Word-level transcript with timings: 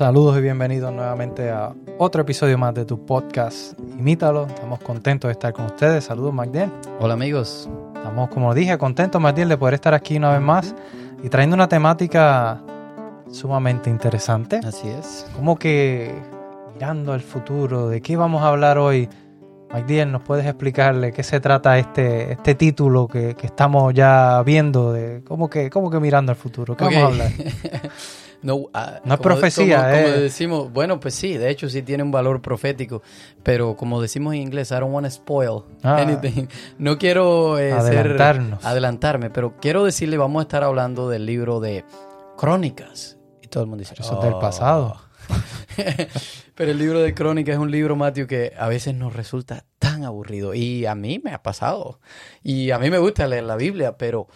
Saludos 0.00 0.38
y 0.38 0.40
bienvenidos 0.40 0.90
nuevamente 0.94 1.50
a 1.50 1.74
otro 1.98 2.22
episodio 2.22 2.56
más 2.56 2.72
de 2.72 2.86
tu 2.86 3.04
podcast 3.04 3.78
Imítalo. 3.98 4.46
Estamos 4.46 4.78
contentos 4.80 5.28
de 5.28 5.32
estar 5.32 5.52
con 5.52 5.66
ustedes. 5.66 6.04
Saludos, 6.04 6.32
Magdiel. 6.32 6.70
Hola 7.00 7.12
amigos. 7.12 7.68
Estamos, 7.94 8.30
como 8.30 8.54
dije, 8.54 8.78
contentos, 8.78 9.20
Magdiel, 9.20 9.50
de 9.50 9.58
poder 9.58 9.74
estar 9.74 9.92
aquí 9.92 10.16
una 10.16 10.30
vez 10.30 10.40
más 10.40 10.74
y 11.22 11.28
trayendo 11.28 11.54
una 11.54 11.68
temática 11.68 12.62
sumamente 13.30 13.90
interesante. 13.90 14.60
Así 14.64 14.88
es. 14.88 15.26
Como 15.36 15.58
que 15.58 16.14
mirando 16.72 17.12
al 17.12 17.20
futuro, 17.20 17.90
¿de 17.90 18.00
qué 18.00 18.16
vamos 18.16 18.40
a 18.40 18.48
hablar 18.48 18.78
hoy? 18.78 19.06
Magdiel, 19.70 20.10
¿nos 20.10 20.22
puedes 20.22 20.46
explicarle 20.46 21.12
qué 21.12 21.22
se 21.22 21.40
trata 21.40 21.78
este, 21.78 22.32
este 22.32 22.54
título 22.54 23.06
que, 23.06 23.34
que 23.34 23.48
estamos 23.48 23.92
ya 23.92 24.42
viendo? 24.46 24.94
De, 24.94 25.22
¿cómo, 25.24 25.50
que, 25.50 25.68
¿Cómo 25.68 25.90
que 25.90 26.00
mirando 26.00 26.32
al 26.32 26.36
futuro? 26.36 26.74
¿Qué 26.74 26.84
Ok. 26.84 26.90
vamos 26.94 27.02
a 27.02 27.06
hablar? 27.12 27.32
no, 28.42 28.66
No 28.72 28.80
es 28.94 29.00
como- 29.02 29.16
profecía, 29.18 29.76
como, 29.78 29.88
como 29.90 30.06
eh. 30.16 30.20
decimos, 30.20 30.72
bueno, 30.72 30.98
pues 31.00 31.14
sí, 31.14 31.36
de 31.36 31.50
hecho 31.50 31.68
sí 31.68 31.82
tiene 31.82 32.02
un 32.02 32.10
valor 32.10 32.40
profético, 32.42 33.02
pero 33.42 33.76
como 33.76 34.00
decimos 34.00 34.34
en 34.34 34.40
inglés, 34.42 34.70
I 34.70 34.74
don't 34.74 34.92
want 34.94 35.06
to 35.06 35.10
spoil 35.10 35.62
Ah. 35.82 35.98
anything. 36.00 36.46
No 36.78 36.98
quiero 36.98 37.58
eh, 37.58 37.72
Adelantarnos. 37.72 38.60
ser 38.62 38.68
adelantarme, 38.70 39.30
pero 39.30 39.54
quiero 39.60 39.84
decirle, 39.84 40.16
vamos 40.16 40.40
a 40.40 40.42
estar 40.44 40.64
hablando 40.64 41.08
del 41.08 41.26
libro 41.26 41.60
de 41.60 41.84
Crónicas. 42.38 43.18
Y 43.42 43.48
todo 43.48 43.62
el 43.64 43.68
mundo 43.68 43.80
dice, 43.82 43.94
Eso 43.98 44.18
es 44.18 44.24
del 44.24 44.34
"Oh". 44.34 44.40
pasado. 44.40 44.96
Pero 46.54 46.72
el 46.72 46.78
libro 46.78 47.00
de 47.00 47.14
Crónicas 47.14 47.54
es 47.54 47.58
un 47.60 47.70
libro, 47.70 47.96
Matthew, 47.96 48.26
que 48.26 48.52
a 48.58 48.68
veces 48.68 48.94
nos 48.94 49.14
resulta 49.14 49.64
tan 49.78 50.04
aburrido. 50.04 50.54
Y 50.54 50.84
a 50.86 50.94
mí 50.94 51.20
me 51.22 51.32
ha 51.32 51.42
pasado. 51.42 52.00
Y 52.42 52.70
a 52.70 52.78
mí 52.78 52.90
me 52.90 52.98
gusta 52.98 53.26
leer 53.26 53.44
la 53.44 53.56
Biblia, 53.56 53.96
pero 53.96 54.26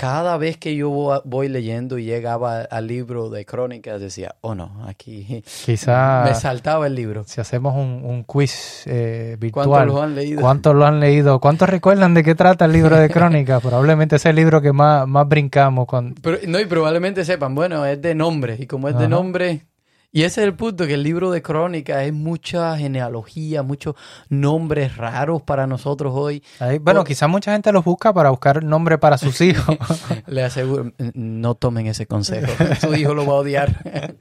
cada 0.00 0.36
vez 0.36 0.56
que 0.58 0.76
yo 0.76 0.90
vo- 0.92 1.22
voy 1.24 1.48
leyendo 1.48 1.98
y 1.98 2.04
llegaba 2.04 2.60
al 2.60 2.86
libro 2.86 3.30
de 3.30 3.44
Crónicas, 3.44 4.00
decía, 4.00 4.36
oh 4.42 4.54
no, 4.54 4.84
aquí 4.86 5.42
Quizá 5.64 6.22
me 6.24 6.34
saltaba 6.36 6.86
el 6.86 6.94
libro. 6.94 7.24
si 7.26 7.40
hacemos 7.40 7.74
un, 7.74 8.02
un 8.04 8.22
quiz 8.22 8.84
eh, 8.86 9.36
¿Cuántos 9.50 9.64
virtual. 9.74 9.88
lo 9.88 10.00
han 10.02 10.14
leído? 10.14 10.40
¿Cuántos 10.40 10.74
lo 10.76 10.86
han 10.86 11.00
leído? 11.00 11.40
¿Cuántos 11.40 11.68
recuerdan 11.68 12.14
de 12.14 12.22
qué 12.22 12.36
trata 12.36 12.66
el 12.66 12.72
libro 12.72 12.96
de 12.96 13.10
Crónicas? 13.10 13.60
Probablemente 13.60 14.14
es 14.16 14.26
el 14.26 14.36
libro 14.36 14.62
que 14.62 14.72
más, 14.72 15.08
más 15.08 15.26
brincamos. 15.28 15.86
Con... 15.86 16.14
Pero, 16.22 16.38
no, 16.46 16.60
y 16.60 16.66
probablemente 16.66 17.24
sepan, 17.24 17.56
bueno, 17.56 17.84
es 17.84 18.00
de 18.00 18.14
nombre. 18.14 18.54
Y 18.56 18.66
como 18.68 18.86
es 18.88 18.94
de 18.94 19.06
Ajá. 19.06 19.08
nombre. 19.08 19.62
Y 20.10 20.22
ese 20.22 20.40
es 20.40 20.46
el 20.46 20.54
punto, 20.54 20.86
que 20.86 20.94
el 20.94 21.02
libro 21.02 21.30
de 21.30 21.42
Crónicas 21.42 22.04
es 22.04 22.12
mucha 22.14 22.78
genealogía, 22.78 23.62
muchos 23.62 23.94
nombres 24.30 24.96
raros 24.96 25.42
para 25.42 25.66
nosotros 25.66 26.12
hoy. 26.16 26.42
Ahí, 26.60 26.78
bueno, 26.78 27.04
quizás 27.04 27.28
mucha 27.28 27.52
gente 27.52 27.70
los 27.72 27.84
busca 27.84 28.12
para 28.14 28.30
buscar 28.30 28.64
nombre 28.64 28.96
para 28.96 29.18
sus 29.18 29.40
hijos. 29.42 29.76
Le 30.26 30.44
aseguro, 30.44 30.92
no 31.12 31.54
tomen 31.56 31.88
ese 31.88 32.06
consejo. 32.06 32.50
Su 32.80 32.94
hijo 32.94 33.12
lo 33.14 33.26
va 33.26 33.32
a 33.34 33.36
odiar. 33.36 34.16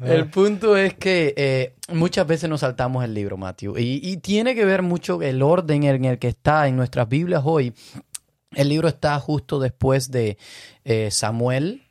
El 0.00 0.28
punto 0.28 0.76
es 0.76 0.94
que 0.94 1.32
eh, 1.36 1.74
muchas 1.92 2.26
veces 2.26 2.50
nos 2.50 2.60
saltamos 2.60 3.02
el 3.02 3.14
libro, 3.14 3.38
Matthew. 3.38 3.78
Y, 3.78 4.00
y 4.02 4.18
tiene 4.18 4.54
que 4.54 4.66
ver 4.66 4.82
mucho 4.82 5.22
el 5.22 5.40
orden 5.42 5.84
en 5.84 6.04
el 6.04 6.18
que 6.18 6.28
está 6.28 6.68
en 6.68 6.76
nuestras 6.76 7.08
Biblias 7.08 7.40
hoy. 7.46 7.72
El 8.54 8.68
libro 8.68 8.88
está 8.88 9.18
justo 9.20 9.58
después 9.58 10.10
de 10.10 10.38
eh, 10.84 11.10
Samuel, 11.10 11.85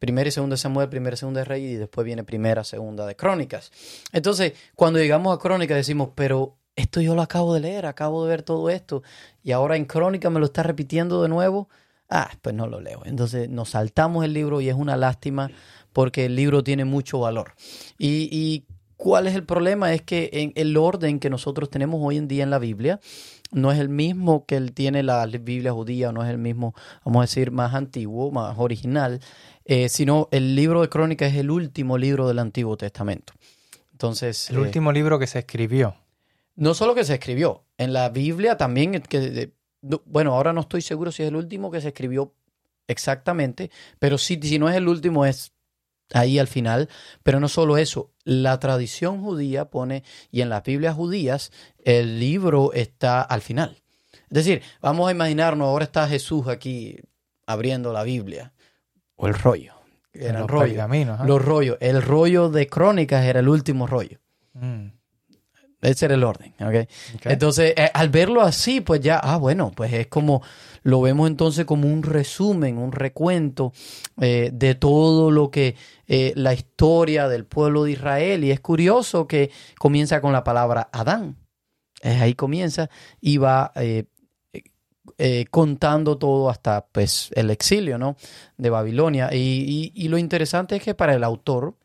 primera 0.00 0.28
y 0.28 0.32
segunda 0.32 0.54
de 0.54 0.58
Samuel, 0.58 0.88
primera 0.88 1.14
y 1.14 1.16
segunda 1.18 1.40
de 1.40 1.44
Rey, 1.44 1.64
y 1.64 1.74
después 1.76 2.04
viene 2.04 2.24
primera, 2.24 2.64
segunda 2.64 3.06
de 3.06 3.14
Crónicas. 3.14 3.70
Entonces, 4.12 4.54
cuando 4.74 4.98
llegamos 4.98 5.36
a 5.36 5.38
Crónicas 5.38 5.76
decimos, 5.76 6.08
pero 6.16 6.56
esto 6.74 7.00
yo 7.00 7.14
lo 7.14 7.22
acabo 7.22 7.54
de 7.54 7.60
leer, 7.60 7.86
acabo 7.86 8.24
de 8.24 8.30
ver 8.30 8.42
todo 8.42 8.70
esto, 8.70 9.04
y 9.44 9.52
ahora 9.52 9.76
en 9.76 9.84
Crónicas 9.84 10.32
me 10.32 10.40
lo 10.40 10.46
está 10.46 10.64
repitiendo 10.64 11.22
de 11.22 11.28
nuevo. 11.28 11.68
Ah, 12.08 12.30
pues 12.42 12.56
no 12.56 12.66
lo 12.66 12.80
leo. 12.80 13.02
Entonces 13.04 13.48
nos 13.48 13.70
saltamos 13.70 14.24
el 14.24 14.32
libro 14.32 14.60
y 14.60 14.68
es 14.68 14.74
una 14.74 14.96
lástima 14.96 15.48
porque 15.92 16.24
el 16.24 16.34
libro 16.34 16.64
tiene 16.64 16.84
mucho 16.84 17.20
valor. 17.20 17.54
Y, 17.98 18.28
y 18.32 18.64
cuál 19.00 19.26
es 19.26 19.34
el 19.34 19.44
problema? 19.44 19.94
Es 19.94 20.02
que 20.02 20.28
en 20.32 20.52
el 20.56 20.76
orden 20.76 21.18
que 21.20 21.30
nosotros 21.30 21.70
tenemos 21.70 22.00
hoy 22.02 22.18
en 22.18 22.28
día 22.28 22.42
en 22.42 22.50
la 22.50 22.58
Biblia 22.58 23.00
no 23.50 23.72
es 23.72 23.78
el 23.78 23.88
mismo 23.88 24.44
que 24.44 24.56
él 24.56 24.72
tiene 24.72 25.02
la 25.02 25.24
Biblia 25.26 25.72
judía, 25.72 26.12
no 26.12 26.22
es 26.22 26.28
el 26.28 26.36
mismo, 26.36 26.74
vamos 27.04 27.20
a 27.20 27.22
decir, 27.22 27.50
más 27.50 27.74
antiguo, 27.74 28.30
más 28.30 28.56
original, 28.58 29.20
eh, 29.64 29.88
sino 29.88 30.28
el 30.32 30.54
libro 30.54 30.82
de 30.82 30.88
Crónicas 30.90 31.32
es 31.32 31.38
el 31.38 31.50
último 31.50 31.96
libro 31.96 32.28
del 32.28 32.38
Antiguo 32.38 32.76
Testamento. 32.76 33.32
Entonces, 33.92 34.50
el 34.50 34.56
eh, 34.56 34.60
último 34.60 34.92
libro 34.92 35.18
que 35.18 35.26
se 35.26 35.38
escribió. 35.38 35.96
no 36.56 36.74
solo 36.74 36.94
que 36.94 37.04
se 37.04 37.14
escribió, 37.14 37.64
en 37.78 37.92
la 37.94 38.10
Biblia 38.10 38.56
también, 38.58 39.00
que, 39.00 39.52
no- 39.80 40.02
bueno, 40.04 40.34
ahora 40.34 40.52
no 40.52 40.60
estoy 40.60 40.82
seguro 40.82 41.10
si 41.10 41.22
es 41.22 41.30
el 41.30 41.36
último 41.36 41.70
que 41.70 41.80
se 41.80 41.88
escribió 41.88 42.34
exactamente, 42.86 43.70
pero 43.98 44.18
sí, 44.18 44.38
si 44.42 44.58
no 44.58 44.68
es 44.68 44.76
el 44.76 44.88
último 44.88 45.24
es 45.24 45.52
ahí 46.12 46.38
al 46.38 46.46
final. 46.46 46.88
Pero 47.22 47.40
no 47.40 47.48
solo 47.48 47.76
eso, 47.78 48.10
la 48.24 48.58
tradición 48.58 49.22
judía 49.22 49.66
pone, 49.66 50.04
y 50.30 50.40
en 50.40 50.48
las 50.48 50.62
Biblias 50.62 50.94
judías, 50.94 51.52
el 51.84 52.18
libro 52.20 52.72
está 52.72 53.22
al 53.22 53.40
final. 53.40 53.76
Es 54.12 54.44
decir, 54.44 54.62
vamos 54.80 55.08
a 55.08 55.12
imaginarnos, 55.12 55.66
ahora 55.66 55.84
está 55.84 56.06
Jesús 56.06 56.46
aquí 56.46 56.98
abriendo 57.46 57.92
la 57.92 58.04
Biblia, 58.04 58.52
o 59.16 59.26
el 59.26 59.34
rollo. 59.34 59.74
Era 60.12 60.40
los 60.40 60.50
¿ah? 60.50 61.24
Los 61.24 61.44
rollos. 61.44 61.76
El 61.80 62.02
rollo 62.02 62.48
de 62.48 62.66
crónicas 62.66 63.24
era 63.24 63.40
el 63.40 63.48
último 63.48 63.86
rollo. 63.86 64.18
Mm, 64.54 64.86
Ese 65.82 66.04
era 66.04 66.14
el 66.14 66.24
orden, 66.24 66.52
¿ok? 66.60 66.88
Entonces, 67.24 67.72
eh, 67.76 67.90
al 67.94 68.10
verlo 68.10 68.42
así, 68.42 68.80
pues 68.82 69.00
ya, 69.00 69.18
ah, 69.18 69.38
bueno, 69.38 69.72
pues 69.74 69.92
es 69.94 70.08
como, 70.08 70.42
lo 70.82 71.00
vemos 71.00 71.28
entonces 71.30 71.64
como 71.64 71.88
un 71.88 72.02
resumen, 72.02 72.76
un 72.76 72.92
recuento 72.92 73.72
eh, 74.20 74.50
de 74.52 74.74
todo 74.74 75.30
lo 75.30 75.50
que, 75.50 75.76
eh, 76.06 76.32
la 76.36 76.52
historia 76.52 77.28
del 77.28 77.46
pueblo 77.46 77.84
de 77.84 77.92
Israel. 77.92 78.44
Y 78.44 78.50
es 78.50 78.60
curioso 78.60 79.26
que 79.26 79.50
comienza 79.78 80.20
con 80.20 80.32
la 80.32 80.44
palabra 80.44 80.88
Adán. 80.92 81.36
Ahí 82.02 82.34
comienza 82.34 82.88
y 83.20 83.36
va 83.38 83.72
contando 85.50 86.16
todo 86.18 86.48
hasta 86.50 86.86
pues 86.92 87.30
el 87.34 87.50
exilio, 87.50 87.98
¿no? 87.98 88.16
De 88.56 88.70
Babilonia. 88.70 89.30
Y, 89.34 89.38
y- 89.94 90.04
y 90.04 90.08
lo 90.08 90.18
interesante 90.18 90.76
es 90.76 90.82
que 90.82 90.94
para 90.94 91.14
el 91.14 91.24
autor, 91.24 91.76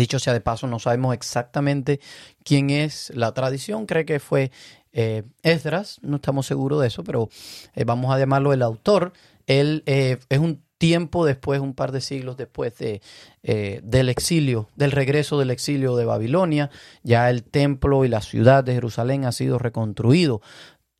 dicho 0.00 0.18
sea 0.18 0.32
de 0.32 0.40
paso, 0.40 0.66
no 0.66 0.78
sabemos 0.78 1.14
exactamente 1.14 2.00
quién 2.44 2.70
es 2.70 3.12
la 3.14 3.32
tradición, 3.32 3.86
cree 3.86 4.04
que 4.04 4.20
fue 4.20 4.50
eh, 4.92 5.22
Esdras, 5.42 5.98
no 6.02 6.16
estamos 6.16 6.46
seguros 6.46 6.80
de 6.80 6.88
eso, 6.88 7.04
pero 7.04 7.28
eh, 7.74 7.84
vamos 7.84 8.12
a 8.12 8.18
llamarlo 8.18 8.52
el 8.52 8.62
autor. 8.62 9.12
Él 9.46 9.82
eh, 9.86 10.18
es 10.28 10.38
un 10.38 10.62
tiempo 10.78 11.24
después, 11.24 11.60
un 11.60 11.74
par 11.74 11.92
de 11.92 12.00
siglos 12.00 12.36
después 12.36 12.76
de, 12.78 13.00
del 13.42 14.08
exilio, 14.08 14.68
del 14.76 14.92
regreso 14.92 15.38
del 15.38 15.50
exilio 15.50 15.96
de 15.96 16.04
Babilonia. 16.04 16.70
Ya 17.02 17.30
el 17.30 17.42
templo 17.42 18.04
y 18.04 18.08
la 18.08 18.20
ciudad 18.20 18.62
de 18.62 18.74
Jerusalén 18.74 19.24
ha 19.24 19.32
sido 19.32 19.58
reconstruido. 19.58 20.40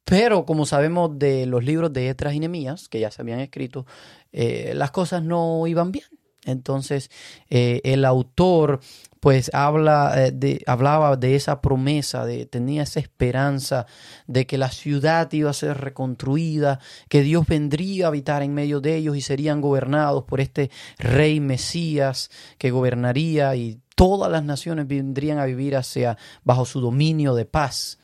Pero 0.05 0.45
como 0.47 0.67
sabemos 0.67 1.17
de 1.19 1.47
los 1.47 1.65
libros 1.65 1.93
de 1.93 2.09
Esdras 2.09 2.35
y 2.35 2.41
Nehemías, 2.41 2.89
que 2.89 2.99
ya 2.99 3.11
se 3.13 3.23
habían 3.23 3.39
escrito, 3.39 3.87
las 4.33 4.91
cosas 4.91 5.23
no 5.23 5.65
iban 5.69 5.93
bien. 5.93 6.07
Entonces, 6.49 7.11
eh, 7.51 7.81
el 7.85 8.05
autor 8.05 8.81
pues 9.21 9.51
habla 9.53 10.15
eh, 10.17 10.61
hablaba 10.67 11.17
de 11.17 11.35
esa 11.35 11.61
promesa, 11.61 12.25
de, 12.25 12.47
tenía 12.47 12.83
esa 12.83 13.01
esperanza 13.01 13.87
de 14.27 14.47
que 14.47 14.59
la 14.59 14.71
ciudad 14.71 15.31
iba 15.33 15.51
a 15.51 15.55
ser 15.55 15.79
reconstruida, 15.79 16.79
que 17.09 17.23
Dios 17.23 17.47
vendría 17.47 18.07
a 18.07 18.09
habitar 18.09 18.43
en 18.43 18.55
medio 18.55 18.81
de 18.81 18.97
ellos 18.97 19.17
y 19.17 19.21
serían 19.21 19.61
gobernados 19.61 20.25
por 20.25 20.41
este 20.41 20.71
rey 20.99 21.41
Mesías 21.41 22.31
que 22.59 22.71
gobernaría 22.71 23.55
y 23.57 23.81
todas 23.95 24.31
las 24.31 24.45
naciones 24.45 24.87
vendrían 24.87 25.39
a 25.39 25.45
vivir 25.45 25.77
hacia 25.77 26.17
bajo 26.45 26.65
su 26.65 26.81
dominio 26.81 27.35
de 27.35 27.45
paz. 27.45 27.99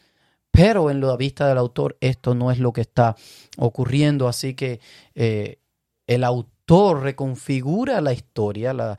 Pero 0.50 0.90
en 0.90 1.00
la 1.00 1.16
vista 1.16 1.48
del 1.48 1.58
autor 1.58 1.96
esto 2.00 2.34
no 2.34 2.50
es 2.50 2.58
lo 2.58 2.72
que 2.72 2.82
está 2.82 3.16
ocurriendo, 3.56 4.28
así 4.28 4.54
que 4.54 4.80
eh, 5.14 5.58
el 6.06 6.22
autor 6.22 6.53
reconfigura 6.66 8.00
la 8.00 8.12
historia 8.12 8.72
la, 8.72 8.98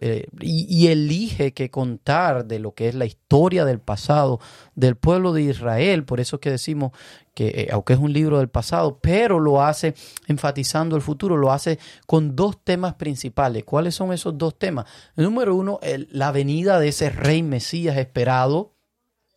eh, 0.00 0.26
y, 0.40 0.66
y 0.68 0.86
elige 0.86 1.52
que 1.52 1.70
contar 1.70 2.46
de 2.46 2.60
lo 2.60 2.74
que 2.74 2.88
es 2.88 2.94
la 2.94 3.06
historia 3.06 3.64
del 3.64 3.80
pasado 3.80 4.38
del 4.74 4.96
pueblo 4.96 5.32
de 5.32 5.42
Israel. 5.42 6.04
Por 6.04 6.20
eso 6.20 6.36
es 6.36 6.40
que 6.40 6.50
decimos 6.50 6.92
que, 7.34 7.48
eh, 7.48 7.68
aunque 7.72 7.94
es 7.94 7.98
un 7.98 8.12
libro 8.12 8.38
del 8.38 8.48
pasado, 8.48 9.00
pero 9.00 9.40
lo 9.40 9.62
hace 9.62 9.94
enfatizando 10.28 10.94
el 10.94 11.02
futuro, 11.02 11.36
lo 11.36 11.52
hace 11.52 11.78
con 12.06 12.36
dos 12.36 12.62
temas 12.62 12.94
principales. 12.94 13.64
¿Cuáles 13.64 13.94
son 13.94 14.12
esos 14.12 14.38
dos 14.38 14.56
temas? 14.58 14.86
El 15.16 15.24
número 15.24 15.54
uno, 15.56 15.80
el- 15.82 16.08
la 16.12 16.30
venida 16.30 16.78
de 16.78 16.88
ese 16.88 17.10
rey 17.10 17.42
Mesías 17.42 17.96
esperado. 17.96 18.74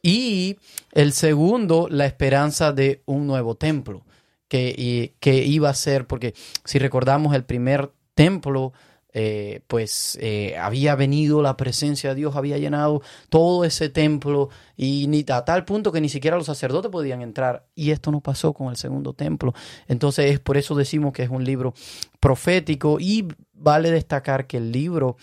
Y 0.02 0.58
el 0.94 1.12
segundo, 1.12 1.88
la 1.90 2.06
esperanza 2.06 2.72
de 2.72 3.04
un 3.06 3.28
nuevo 3.28 3.56
templo. 3.56 4.06
Que, 4.50 4.76
y- 4.78 5.14
que 5.22 5.46
iba 5.46 5.70
a 5.70 5.74
ser, 5.74 6.06
porque 6.08 6.34
si 6.66 6.78
recordamos 6.80 7.34
el 7.36 7.46
primer 7.46 7.92
templo, 8.16 8.74
eh, 9.12 9.62
pues 9.68 10.20
eh, 10.22 10.56
había 10.60 10.94
venido 10.96 11.42
la 11.42 11.58
presencia 11.58 12.10
de 12.12 12.16
Dios, 12.16 12.36
había 12.36 12.60
llenado 12.60 13.02
todo 13.30 13.64
ese 13.66 13.90
templo 13.90 14.50
y 14.78 15.08
ni 15.08 15.26
a 15.30 15.46
tal 15.46 15.66
punto 15.66 15.92
que 15.92 16.00
ni 16.00 16.10
siquiera 16.10 16.38
los 16.38 16.46
sacerdotes 16.46 16.92
podían 16.92 17.22
entrar. 17.24 17.66
Y 17.74 17.90
esto 17.90 18.12
no 18.12 18.22
pasó 18.22 18.54
con 18.54 18.68
el 18.70 18.76
segundo 18.76 19.14
templo. 19.14 19.54
Entonces 19.88 20.32
es 20.32 20.40
por 20.40 20.58
eso 20.58 20.76
decimos 20.76 21.12
que 21.14 21.24
es 21.24 21.30
un 21.30 21.44
libro 21.44 21.74
profético 22.20 22.98
y 23.00 23.28
vale 23.54 23.90
destacar 23.92 24.46
que 24.46 24.58
el 24.58 24.72
libro 24.72 25.18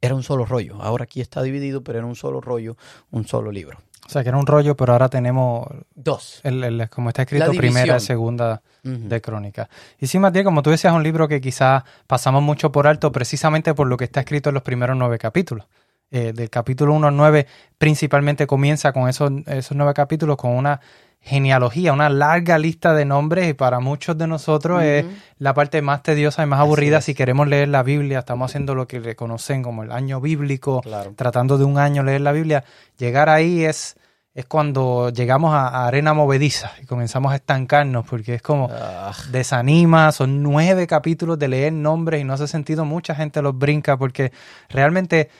era 0.00 0.14
un 0.14 0.22
solo 0.22 0.44
rollo. 0.44 0.80
Ahora 0.80 1.04
aquí 1.04 1.20
está 1.20 1.42
dividido, 1.42 1.82
pero 1.82 1.98
era 1.98 2.06
un 2.06 2.16
solo 2.16 2.40
rollo, 2.40 2.76
un 3.10 3.26
solo 3.26 3.50
libro. 3.50 3.78
O 4.06 4.08
sea, 4.08 4.22
que 4.22 4.28
era 4.30 4.38
un 4.38 4.46
rollo, 4.46 4.76
pero 4.76 4.92
ahora 4.92 5.08
tenemos, 5.08 5.66
Dos. 5.94 6.40
el, 6.42 6.62
el- 6.64 6.88
como 6.90 7.08
está 7.08 7.22
escrito, 7.22 7.46
primera 7.58 7.96
y 7.96 8.00
segunda 8.00 8.62
de 8.82 9.20
crónica. 9.20 9.68
Y 10.00 10.08
sí, 10.08 10.18
Matías, 10.18 10.44
como 10.44 10.60
tú 10.62 10.70
decías, 10.70 10.92
es 10.92 10.96
un 10.96 11.04
libro 11.04 11.28
que 11.28 11.40
quizás 11.40 11.84
pasamos 12.08 12.42
mucho 12.42 12.72
por 12.72 12.88
alto 12.88 13.12
precisamente 13.12 13.74
por 13.74 13.86
lo 13.86 13.96
que 13.96 14.04
está 14.04 14.20
escrito 14.20 14.50
en 14.50 14.54
los 14.54 14.64
primeros 14.64 14.96
nueve 14.96 15.18
capítulos. 15.18 15.66
Eh, 16.14 16.32
del 16.34 16.50
capítulo 16.50 16.92
1 16.92 17.08
al 17.08 17.16
9 17.16 17.46
principalmente 17.78 18.46
comienza 18.46 18.92
con 18.92 19.08
esos, 19.08 19.32
esos 19.46 19.74
nueve 19.76 19.94
capítulos 19.94 20.36
con 20.36 20.50
una 20.52 20.78
genealogía, 21.20 21.92
una 21.92 22.08
larga 22.10 22.58
lista 22.58 22.92
de 22.94 23.04
nombres 23.04 23.48
y 23.48 23.54
para 23.54 23.80
muchos 23.80 24.18
de 24.18 24.26
nosotros 24.26 24.82
es 24.82 25.06
la 25.38 25.54
parte 25.54 25.80
más 25.80 26.02
tediosa 26.02 26.42
y 26.42 26.46
más 26.46 26.60
aburrida 26.60 27.00
si 27.00 27.14
queremos 27.14 27.48
leer 27.48 27.68
la 27.68 27.82
Biblia. 27.82 28.18
Estamos 28.18 28.50
haciendo 28.50 28.74
lo 28.74 28.86
que 28.86 28.98
reconocen 29.00 29.62
como 29.62 29.84
el 29.84 29.92
año 29.92 30.20
bíblico, 30.20 30.82
Claro. 30.82 31.12
tratando 31.16 31.56
de 31.58 31.64
un 31.64 31.78
año 31.78 32.02
leer 32.02 32.20
la 32.22 32.32
Biblia. 32.32 32.64
Llegar 32.98 33.28
ahí 33.28 33.64
es, 33.64 33.96
es 34.34 34.46
cuando 34.46 35.10
llegamos 35.10 35.54
a, 35.54 35.68
a 35.68 35.86
arena 35.86 36.12
movediza 36.12 36.72
y 36.82 36.86
comenzamos 36.86 37.32
a 37.32 37.36
estancarnos 37.36 38.04
porque 38.04 38.34
es 38.34 38.42
como 38.42 38.68
Ah, 38.70 39.12
desanima, 39.30 40.10
son 40.12 40.42
nueve 40.42 40.86
capítulos 40.88 41.38
de 41.38 41.48
leer 41.48 41.72
nombres 41.72 42.20
y 42.20 42.24
no 42.24 42.34
hace 42.34 42.48
sentido, 42.48 42.84
mucha 42.84 43.14
gente 43.14 43.40
los 43.42 43.56
brinca 43.56 43.96
porque 43.96 44.32
realmente, 44.68 45.30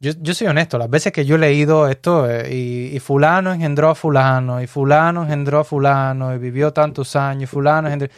yo, 0.00 0.12
yo 0.18 0.34
soy 0.34 0.46
honesto, 0.48 0.78
las 0.78 0.90
veces 0.90 1.12
que 1.12 1.24
yo 1.24 1.36
he 1.36 1.38
leído 1.38 1.86
esto 1.88 2.28
eh, 2.28 2.52
y, 2.52 2.96
y 2.96 2.98
fulano 3.00 3.52
engendró 3.52 3.90
a 3.90 3.94
fulano 3.94 4.60
y 4.62 4.66
fulano 4.66 5.22
engendró 5.22 5.60
a 5.60 5.64
fulano 5.64 6.34
y 6.34 6.38
vivió 6.38 6.72
tantos 6.72 7.14
años 7.16 7.44
y 7.44 7.46
fulano 7.46 7.88
engendró... 7.88 8.08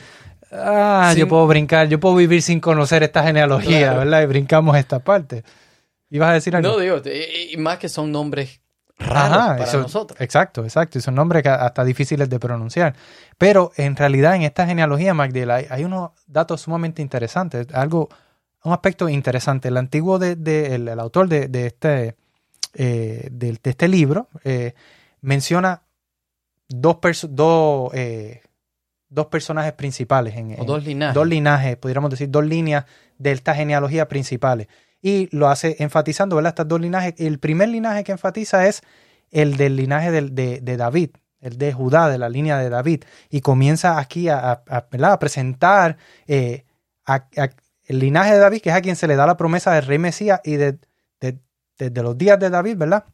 Ah, 0.53 1.09
Sin- 1.11 1.21
yo 1.21 1.29
puedo 1.29 1.47
brincar, 1.47 1.89
yo 1.89 1.99
puedo 1.99 2.15
vivir 2.15 2.41
sin 2.43 2.61
conocer 2.61 3.03
esta 3.03 3.23
genealogía, 3.25 3.81
Claro. 3.89 3.99
¿verdad? 4.01 4.23
Y 4.23 4.27
brincamos 4.27 4.77
esta 4.77 4.99
parte. 5.01 5.45
¿Ibas 6.11 6.29
a 6.31 6.33
decir 6.35 6.55
algo? 6.55 6.73
no 6.73 6.79
digo, 6.79 7.01
y 7.51 7.57
más 7.57 7.79
que 7.79 7.89
son 7.89 8.13
nombres 8.13 8.61
raros 8.99 9.33
Ajá, 9.39 9.49
para 9.57 9.65
eso- 9.65 9.81
nosotros. 9.81 10.21
Exacto, 10.21 10.63
exacto. 10.63 10.99
Y 10.99 11.01
son 11.01 11.15
nombres 11.15 11.43
que 11.43 11.49
hasta 11.49 11.83
difíciles 11.85 12.29
de 12.29 12.39
pronunciar. 12.39 12.95
Pero 13.39 13.73
en 13.77 13.97
realidad 13.97 14.37
en 14.37 14.43
esta 14.43 14.67
genealogía, 14.67 15.15
Magdiel, 15.15 15.51
hay, 15.51 15.67
hay 15.71 15.85
unos 15.85 16.11
datos 16.27 16.61
sumamente 16.61 17.01
interesantes. 17.01 17.67
Algo, 17.73 18.11
un 18.65 18.73
aspecto 18.73 19.09
interesante. 19.09 19.69
El 19.69 19.77
antiguo 19.77 20.19
de, 20.19 20.37
de- 20.37 20.75
el, 20.75 20.89
el 20.89 21.01
autor 21.01 21.29
de, 21.29 21.49
de 21.49 21.67
este, 21.67 22.17
eh, 22.75 23.29
de, 23.31 23.59
de 23.63 23.71
este 23.71 23.89
libro 23.89 24.29
eh, 24.45 24.75
menciona 25.21 25.83
dos, 26.69 26.97
perso- 26.97 27.29
dos, 27.29 27.91
eh, 27.95 28.43
dos 29.09 29.27
personajes 29.27 29.73
principales 29.73 30.37
en, 30.37 30.57
O 30.61 30.65
dos 30.65 30.85
linajes. 30.85 31.15
dos 31.15 31.27
linajes, 31.27 31.77
pudiéramos 31.77 32.11
decir 32.11 32.31
dos 32.31 32.45
líneas 32.45 32.85
de 33.19 33.33
esta 33.33 33.55
genealogía 33.55 34.09
principales. 34.09 34.69
Y 35.01 35.29
lo 35.37 35.49
hace 35.49 35.77
enfatizando, 35.81 36.37
¿verdad? 36.37 36.51
Estas 36.51 36.69
dos 36.69 36.81
linajes. 36.81 37.15
El 37.19 37.39
primer 37.41 37.69
linaje 37.69 38.05
que 38.05 38.13
enfatiza 38.13 38.67
es 38.69 38.83
el 39.31 39.57
del 39.57 39.75
linaje 39.77 40.11
de, 40.13 40.61
de 40.61 40.77
David, 40.77 41.11
el 41.41 41.59
de 41.59 41.73
Judá, 41.73 42.09
de 42.09 42.19
la 42.19 42.29
línea 42.29 42.57
de 42.59 42.71
David. 42.71 43.03
Y 43.29 43.41
comienza 43.41 43.99
aquí 43.99 44.29
a, 44.29 44.39
a- 44.53 44.63
a, 44.69 45.13
a 45.13 45.19
presentar 45.19 45.97
eh, 46.29 46.65
a- 47.05 47.27
el 47.87 47.99
linaje 47.99 48.33
de 48.35 48.39
David, 48.39 48.61
que 48.61 48.71
es 48.71 48.77
a 48.77 48.81
quien 48.83 48.97
se 48.97 49.07
le 49.07 49.17
da 49.17 49.27
la 49.27 49.37
promesa 49.37 49.73
del 49.75 49.87
rey 49.87 49.99
Mesías. 49.99 50.41
Y 50.45 50.57
de- 50.57 50.79
de- 51.21 51.39
desde 51.79 52.03
los 52.03 52.17
días 52.17 52.39
de 52.39 52.51
David, 52.51 52.77
¿verdad? 52.77 53.05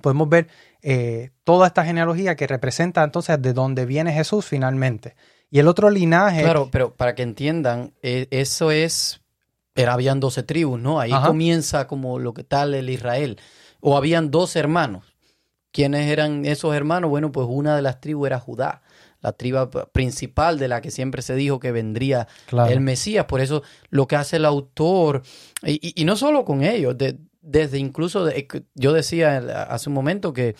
Podemos 0.00 0.28
ver 0.28 0.48
eh, 0.82 1.30
toda 1.42 1.66
esta 1.66 1.84
genealogía 1.84 2.36
que 2.36 2.46
representa 2.46 3.02
entonces 3.02 3.40
de 3.42 3.52
dónde 3.52 3.86
viene 3.86 4.12
Jesús 4.12 4.44
finalmente. 4.46 5.16
Y 5.50 5.58
el 5.58 5.66
otro 5.68 5.90
linaje... 5.90 6.42
Claro, 6.42 6.68
pero 6.70 6.94
para 6.94 7.14
que 7.16 7.22
entiendan, 7.22 7.92
eh, 8.02 8.28
eso 8.30 8.70
es, 8.70 9.20
era, 9.74 9.94
habían 9.94 10.20
12 10.20 10.42
tribus, 10.44 10.78
¿no? 10.78 11.00
Ahí 11.00 11.10
Ajá. 11.12 11.26
comienza 11.26 11.86
como 11.88 12.18
lo 12.20 12.34
que 12.34 12.44
tal 12.44 12.74
el 12.74 12.88
Israel. 12.90 13.38
O 13.80 13.96
habían 13.96 14.30
dos 14.30 14.54
hermanos. 14.54 15.16
¿Quiénes 15.72 16.08
eran 16.08 16.44
esos 16.44 16.74
hermanos? 16.74 17.10
Bueno, 17.10 17.32
pues 17.32 17.46
una 17.50 17.74
de 17.74 17.82
las 17.82 18.00
tribus 18.00 18.26
era 18.28 18.38
Judá, 18.38 18.82
la 19.26 19.32
tribu 19.32 19.68
principal 19.92 20.56
de 20.58 20.68
la 20.68 20.80
que 20.80 20.90
siempre 20.92 21.20
se 21.20 21.34
dijo 21.34 21.58
que 21.58 21.72
vendría 21.72 22.28
Claro. 22.46 22.70
el 22.70 22.80
Mesías. 22.80 23.24
Por 23.26 23.40
eso 23.40 23.62
lo 23.90 24.06
que 24.06 24.14
hace 24.16 24.36
el 24.36 24.44
autor, 24.44 25.22
y, 25.64 25.72
y- 25.88 26.00
y 26.00 26.04
no 26.04 26.14
solo 26.16 26.44
con 26.44 26.62
ellos, 26.62 26.96
de- 26.96 27.18
desde 27.42 27.78
incluso, 27.78 28.24
de- 28.24 28.46
yo 28.74 28.92
decía 28.92 29.38
hace 29.68 29.88
un 29.88 29.94
momento 29.94 30.32
que 30.32 30.54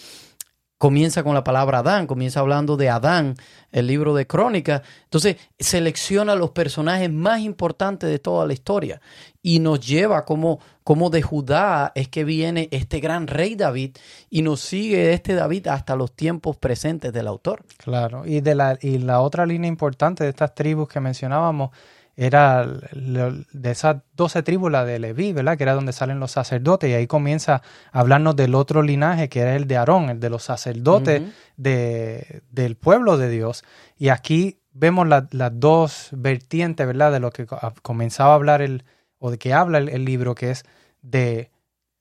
comienza 0.78 1.22
con 1.22 1.34
la 1.34 1.44
palabra 1.44 1.78
Adán, 1.78 2.06
comienza 2.06 2.40
hablando 2.40 2.76
de 2.76 2.90
Adán, 2.90 3.36
el 3.72 3.86
libro 3.86 4.14
de 4.14 4.26
Crónicas. 4.26 4.82
Entonces, 5.04 5.36
selecciona 5.58 6.34
los 6.34 6.50
personajes 6.50 7.10
más 7.10 7.40
importantes 7.40 8.10
de 8.10 8.18
toda 8.18 8.46
la 8.46 8.52
historia 8.52 9.00
y 9.42 9.60
nos 9.60 9.80
lleva 9.80 10.24
como, 10.24 10.60
como 10.84 11.08
de 11.08 11.22
Judá 11.22 11.92
es 11.94 12.08
que 12.08 12.24
viene 12.24 12.68
este 12.72 13.00
gran 13.00 13.26
rey 13.26 13.54
David 13.54 13.96
y 14.28 14.42
nos 14.42 14.60
sigue 14.60 15.12
este 15.12 15.34
David 15.34 15.68
hasta 15.68 15.96
los 15.96 16.12
tiempos 16.12 16.56
presentes 16.56 17.12
del 17.12 17.26
autor. 17.26 17.64
Claro, 17.78 18.26
y 18.26 18.40
de 18.40 18.54
la, 18.54 18.78
y 18.80 18.98
la 18.98 19.20
otra 19.20 19.46
línea 19.46 19.68
importante 19.68 20.24
de 20.24 20.30
estas 20.30 20.54
tribus 20.54 20.88
que 20.88 21.00
mencionábamos 21.00 21.70
era 22.18 22.66
de 22.66 23.70
esas 23.70 23.96
12 24.14 24.42
tribus, 24.42 24.70
la 24.72 24.84
de 24.86 24.98
Leví, 24.98 25.32
¿verdad? 25.34 25.56
Que 25.58 25.64
era 25.64 25.74
donde 25.74 25.92
salen 25.92 26.18
los 26.18 26.30
sacerdotes, 26.32 26.88
y 26.88 26.94
ahí 26.94 27.06
comienza 27.06 27.60
a 27.92 28.00
hablarnos 28.00 28.34
del 28.36 28.54
otro 28.54 28.82
linaje, 28.82 29.28
que 29.28 29.40
era 29.40 29.54
el 29.54 29.66
de 29.66 29.76
Aarón, 29.76 30.08
el 30.08 30.18
de 30.20 30.30
los 30.30 30.42
sacerdotes 30.42 31.20
de, 31.56 32.42
del 32.50 32.76
pueblo 32.76 33.18
de 33.18 33.28
Dios. 33.28 33.64
Y 33.98 34.08
aquí 34.08 34.58
vemos 34.72 35.06
la- 35.06 35.28
las 35.30 35.52
dos 35.60 36.08
vertientes, 36.12 36.86
¿verdad? 36.86 37.12
De 37.12 37.20
lo 37.20 37.30
que 37.30 37.46
comenzaba 37.82 38.32
a 38.32 38.34
hablar 38.36 38.62
el, 38.62 38.84
o 39.18 39.30
de 39.30 39.38
que 39.38 39.52
habla 39.52 39.78
el, 39.78 39.88
el 39.90 40.04
libro, 40.04 40.34
que 40.34 40.50
es 40.50 40.64
de, 41.02 41.50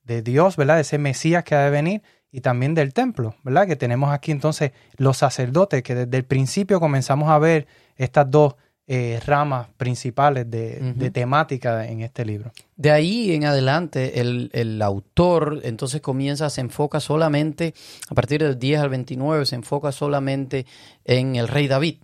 de 0.02 0.22
Dios, 0.22 0.56
¿verdad? 0.56 0.76
De 0.76 0.80
ese 0.82 0.98
Mesías 0.98 1.44
que 1.44 1.54
ha 1.54 1.60
de 1.64 1.70
venir 1.70 2.02
y 2.32 2.40
también 2.40 2.74
del 2.74 2.92
templo, 2.92 3.34
¿verdad? 3.42 3.66
Que 3.66 3.76
tenemos 3.76 4.12
aquí 4.12 4.30
entonces 4.32 4.72
los 4.96 5.16
sacerdotes, 5.18 5.82
que 5.82 5.94
desde 5.94 6.16
el 6.16 6.24
principio 6.24 6.80
comenzamos 6.80 7.28
a 7.30 7.38
ver 7.38 7.66
estas 7.96 8.30
dos 8.30 8.56
eh, 8.88 9.20
ramas 9.26 9.66
principales 9.76 10.48
de, 10.48 10.92
de 10.94 11.10
temática 11.10 11.88
en 11.88 12.02
este 12.02 12.24
libro. 12.24 12.52
De 12.76 12.92
ahí 12.92 13.32
en 13.32 13.44
adelante, 13.44 14.20
el, 14.20 14.48
el 14.52 14.80
autor 14.80 15.60
entonces 15.64 16.00
comienza, 16.00 16.50
se 16.50 16.60
enfoca 16.60 17.00
solamente, 17.00 17.74
a 18.08 18.14
partir 18.14 18.44
del 18.44 18.58
10 18.58 18.80
al 18.80 18.88
29, 18.90 19.44
se 19.44 19.56
enfoca 19.56 19.90
solamente 19.90 20.66
en 21.04 21.34
el 21.34 21.48
rey 21.48 21.66
David. 21.66 21.96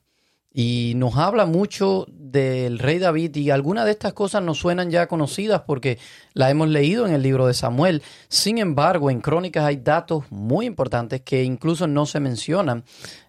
Y 0.52 0.94
nos 0.96 1.16
habla 1.16 1.46
mucho 1.46 2.04
del 2.08 2.80
rey 2.80 2.98
David 2.98 3.36
y 3.36 3.50
algunas 3.50 3.84
de 3.84 3.92
estas 3.92 4.12
cosas 4.12 4.42
nos 4.42 4.58
suenan 4.58 4.90
ya 4.90 5.06
conocidas 5.06 5.62
porque 5.66 5.98
la 6.34 6.50
hemos 6.50 6.68
leído 6.68 7.06
en 7.06 7.14
el 7.14 7.22
libro 7.22 7.46
de 7.46 7.54
Samuel. 7.54 8.02
Sin 8.28 8.58
embargo, 8.58 9.08
en 9.08 9.20
Crónicas 9.20 9.64
hay 9.64 9.76
datos 9.76 10.24
muy 10.30 10.66
importantes 10.66 11.22
que 11.22 11.44
incluso 11.44 11.86
no 11.86 12.06
se 12.06 12.18
mencionan 12.18 12.84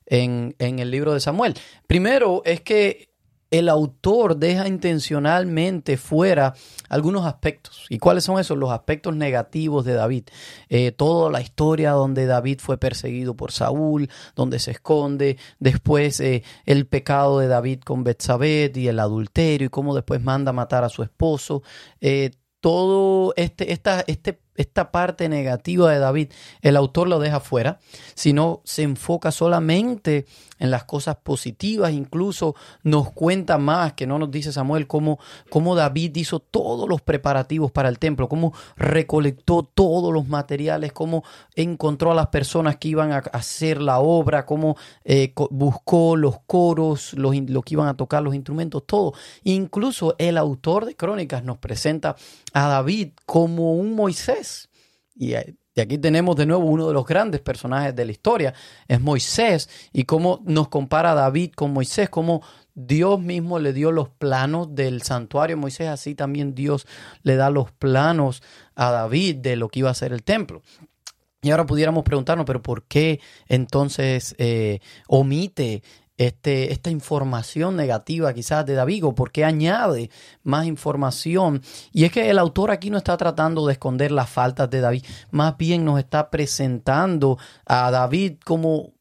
en, 0.06 0.56
en 0.58 0.80
el 0.80 0.89
libro 0.89 1.13
de 1.13 1.20
Samuel. 1.20 1.54
Primero 1.88 2.42
es 2.46 2.62
que 2.62 3.12
el 3.54 3.70
autor 3.70 4.38
deja 4.38 4.68
intencionalmente 4.68 5.96
fuera 5.98 6.56
algunos 6.90 7.28
aspectos. 7.28 7.86
¿Y 7.88 8.00
cuáles 8.00 8.24
son 8.24 8.40
esos? 8.40 8.58
Los 8.58 8.72
aspectos 8.72 9.16
negativos 9.16 9.86
de 9.86 9.94
David. 9.94 10.24
Eh, 10.70 10.92
toda 10.92 11.30
la 11.30 11.40
historia 11.40 11.92
donde 11.92 12.26
David 12.26 12.60
fue 12.60 12.80
perseguido 12.80 13.36
por 13.36 13.52
Saúl, 13.52 14.10
donde 14.36 14.58
se 14.58 14.72
esconde, 14.72 15.38
después 15.60 16.20
eh, 16.20 16.44
el 16.66 16.88
pecado 16.88 17.38
de 17.38 17.48
David 17.48 17.82
con 17.82 18.04
Betsabé 18.04 18.72
y 18.74 18.88
el 18.88 19.00
adulterio 19.00 19.68
y 19.68 19.70
cómo 19.70 19.94
después 19.94 20.20
manda 20.20 20.50
a 20.50 20.54
matar 20.54 20.84
a 20.84 20.90
su 20.90 21.04
esposo. 21.04 21.62
Eh, 22.02 22.32
todo 22.60 23.34
este, 23.36 23.72
esta, 23.72 24.04
este, 24.08 24.40
esta 24.56 24.92
parte 24.92 25.30
negativa 25.30 25.92
de 25.92 26.00
David, 26.00 26.32
el 26.62 26.76
autor 26.76 27.08
lo 27.08 27.20
deja 27.20 27.40
fuera, 27.40 27.80
sino 28.16 28.62
se 28.64 28.84
enfoca 28.84 29.32
solamente 29.32 30.26
en 30.60 30.72
las 30.72 30.86
cosas 30.86 31.18
positivas, 31.18 31.92
incluso 31.92 32.56
nos 32.84 33.12
cuenta 33.12 33.58
más, 33.58 33.94
que 33.94 34.08
no 34.08 34.18
nos 34.18 34.32
dice 34.32 34.54
Samuel, 34.54 34.88
cómo, 34.88 35.20
cómo 35.50 35.76
David 35.76 36.16
hizo 36.16 36.40
todos 36.40 36.88
los 36.88 37.02
preparativos 37.02 37.72
para 37.72 37.90
el 37.90 38.00
templo, 38.00 38.30
cómo 38.30 38.54
recolectó 38.78 39.64
todos 39.64 40.14
los 40.14 40.30
materiales, 40.30 40.94
cómo 40.94 41.26
encontró 41.56 42.12
a 42.12 42.16
las 42.16 42.28
personas 42.28 42.78
que 42.78 42.88
iban 42.88 43.12
a 43.12 43.18
hacer 43.18 43.82
la 43.82 44.00
obra, 44.00 44.46
cómo 44.46 44.78
eh, 45.04 45.34
buscó 45.50 46.16
los 46.16 46.40
coros, 46.46 47.14
los, 47.14 47.36
los 47.36 47.66
que 47.66 47.74
iban 47.74 47.90
a 47.90 47.98
tocar 47.98 48.24
los 48.24 48.34
instrumentos, 48.34 48.84
todo. 48.86 49.14
Incluso 49.44 50.16
el 50.18 50.38
autor 50.38 50.86
de 50.86 50.96
Crónicas 50.96 51.44
nos 51.44 51.58
presenta 51.58 52.16
a 52.54 52.68
David 52.70 53.10
como 53.26 53.74
un 53.74 53.96
Moisés. 53.96 54.53
Y 55.15 55.34
eh, 55.34 55.55
aquí 55.77 55.98
tenemos 55.98 56.36
de 56.36 56.46
nuevo 56.46 56.65
uno 56.65 56.88
de 56.88 56.93
los 56.93 57.05
grandes 57.05 57.41
personajes 57.41 57.96
de 57.96 58.05
la 58.05 58.12
historia, 58.12 58.53
es 58.88 59.01
Moisés, 59.01 59.70
y 59.91 60.03
cómo 60.03 60.41
nos 60.46 60.70
compara 60.70 61.13
David 61.13 61.51
con 61.55 61.74
Moisés, 61.74 62.10
cómo 62.10 62.41
Dios 62.75 63.20
mismo 63.20 63.60
le 63.60 63.74
dio 63.74 63.91
los 63.91 64.10
planos 64.10 64.74
del 64.74 65.01
santuario. 65.03 65.55
A 65.55 65.60
Moisés, 65.60 65.88
así 65.88 66.15
también 66.15 66.55
Dios 66.55 66.88
le 67.22 67.36
da 67.36 67.50
los 67.50 67.72
planos 67.72 68.41
a 68.75 68.91
David 68.91 69.38
de 69.38 69.55
lo 69.55 69.70
que 69.70 69.79
iba 69.79 69.89
a 69.89 69.96
ser 69.96 70.13
el 70.13 70.24
templo. 70.24 70.62
Y 71.43 71.51
ahora 71.51 71.65
pudiéramos 71.65 72.03
preguntarnos, 72.03 72.46
pero 72.46 72.62
¿por 72.62 72.84
qué 72.84 73.20
entonces 73.48 74.34
eh, 74.38 74.79
omite 75.08 75.84
este, 76.27 76.72
esta 76.72 76.89
información 76.89 77.75
negativa 77.75 78.34
quizás 78.34 78.65
de 78.65 78.74
David 78.74 79.06
o 79.06 79.15
por 79.15 79.32
qué 79.32 79.46
añade 79.46 80.10
más 80.44 80.65
información. 80.65 81.62
Y 81.92 82.06
es 82.06 82.12
que 82.12 82.30
el 82.30 82.39
autor 82.39 82.72
aquí 82.72 82.89
no 82.89 82.98
está 82.98 83.18
tratando 83.18 83.65
de 83.65 83.74
esconder 83.74 84.12
las 84.12 84.30
faltas 84.30 84.70
de 84.70 84.82
David, 84.82 85.03
más 85.32 85.58
bien 85.58 85.86
nos 85.86 86.00
está 86.00 86.30
presentando 86.30 87.38
a 87.65 87.92
David 87.92 88.38
como 88.44 88.94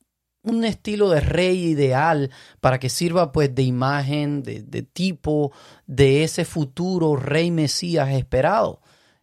un 0.43 0.65
estilo 0.65 1.09
de 1.11 1.21
rey 1.21 1.65
ideal 1.67 2.31
para 2.61 2.79
que 2.79 2.89
sirva 2.89 3.33
pues 3.33 3.55
de 3.55 3.63
imagen, 3.63 4.43
de, 4.43 4.83
tipo 4.83 5.53
de 5.87 6.25
ese 6.25 6.45
futuro 6.45 7.17
rey 7.17 7.51
Mesías 7.51 8.11
esperado. 8.11 8.81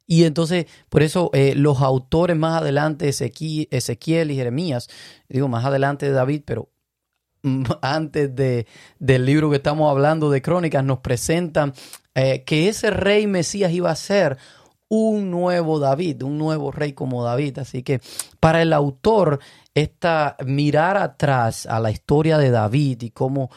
Y 0.07 0.23
entonces, 0.23 0.65
por 0.89 1.03
eso 1.03 1.29
eh, 1.33 1.53
los 1.55 1.81
autores 1.81 2.35
más 2.35 2.61
adelante, 2.61 3.09
Ezequiel 3.09 4.31
y 4.31 4.35
Jeremías, 4.35 4.89
digo 5.27 5.47
más 5.47 5.65
adelante 5.65 6.07
de 6.07 6.13
David, 6.13 6.41
pero 6.45 6.69
antes 7.81 8.35
de, 8.35 8.67
del 8.99 9.25
libro 9.25 9.49
que 9.49 9.57
estamos 9.57 9.89
hablando 9.89 10.29
de 10.29 10.41
Crónicas, 10.41 10.83
nos 10.83 10.99
presentan 10.99 11.73
eh, 12.15 12.43
que 12.43 12.69
ese 12.69 12.91
rey 12.91 13.27
Mesías 13.27 13.71
iba 13.71 13.91
a 13.91 13.95
ser 13.95 14.37
un 14.89 15.29
nuevo 15.29 15.79
David, 15.79 16.23
un 16.23 16.37
nuevo 16.37 16.71
rey 16.71 16.93
como 16.93 17.23
David. 17.23 17.59
Así 17.59 17.83
que 17.83 18.01
para 18.39 18.61
el 18.61 18.73
autor, 18.73 19.39
esta 19.73 20.35
mirar 20.45 20.97
atrás 20.97 21.65
a 21.65 21.79
la 21.79 21.91
historia 21.91 22.37
de 22.37 22.49
David 22.49 23.03
y 23.03 23.11
cómo 23.11 23.49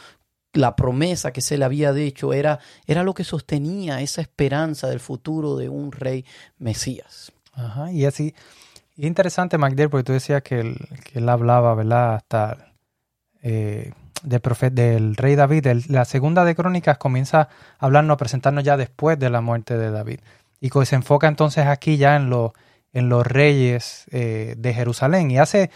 la 0.52 0.76
promesa 0.76 1.32
que 1.32 1.40
se 1.40 1.56
le 1.56 1.64
había 1.64 1.94
dicho 1.94 2.34
era, 2.34 2.58
era 2.86 3.02
lo 3.02 3.14
que 3.14 3.24
sostenía 3.24 4.02
esa 4.02 4.20
esperanza 4.20 4.86
del 4.88 5.00
futuro 5.00 5.56
de 5.56 5.70
un 5.70 5.92
rey 5.92 6.26
Mesías. 6.58 7.32
Ajá, 7.54 7.90
y 7.90 8.04
así, 8.04 8.34
interesante, 8.96 9.56
Magdiel, 9.56 9.88
porque 9.88 10.04
tú 10.04 10.12
decías 10.12 10.42
que 10.42 10.76
que 11.04 11.18
él 11.18 11.28
hablaba, 11.30 11.74
¿verdad? 11.74 12.16
Hasta 12.16 12.72
eh, 13.42 13.92
del, 14.22 14.40
profeta, 14.40 14.75
del 14.75 15.16
rey 15.16 15.34
David. 15.34 15.66
la 15.88 16.04
segunda 16.04 16.44
de 16.44 16.54
Crónicas 16.54 16.99
comienza 16.99 17.40
a 17.40 17.49
hablarnos, 17.78 18.14
a 18.14 18.16
presentarnos 18.16 18.64
ya 18.64 18.76
después 18.76 19.18
de 19.18 19.30
la 19.30 19.40
muerte 19.40 19.76
de 19.76 19.90
David. 19.90 20.20
Y 20.61 20.70
se 20.84 20.94
enfoca 20.94 21.26
entonces 21.26 21.66
aquí 21.66 21.96
ya 21.96 22.14
en, 22.16 22.30
lo, 22.30 22.54
en 22.92 23.08
los 23.08 23.26
reyes 23.26 24.06
eh, 24.12 24.54
de 24.56 24.75
Jerusalén. 24.75 25.30
Y 25.30 25.38
hace. 25.38 25.70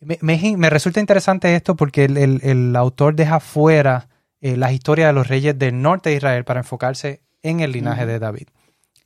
Me, 0.00 0.18
me, 0.20 0.70
resulta 0.70 0.98
interesante 0.98 1.54
esto 1.54 1.76
porque 1.76 2.06
el, 2.06 2.74
autor 2.74 3.14
deja 3.14 3.38
fuera 3.38 4.08
eh, 4.40 4.56
las 4.56 4.72
historias 4.72 5.10
de 5.10 5.12
los 5.12 5.28
reyes 5.28 5.56
del 5.56 5.80
norte 5.80 6.10
de 6.10 6.16
Israel 6.16 6.44
para 6.44 6.60
enfocarse 6.60 7.20
en 7.42 7.60
el 7.60 7.70
linaje 7.70 8.04
de 8.06 8.18
David. 8.18 8.48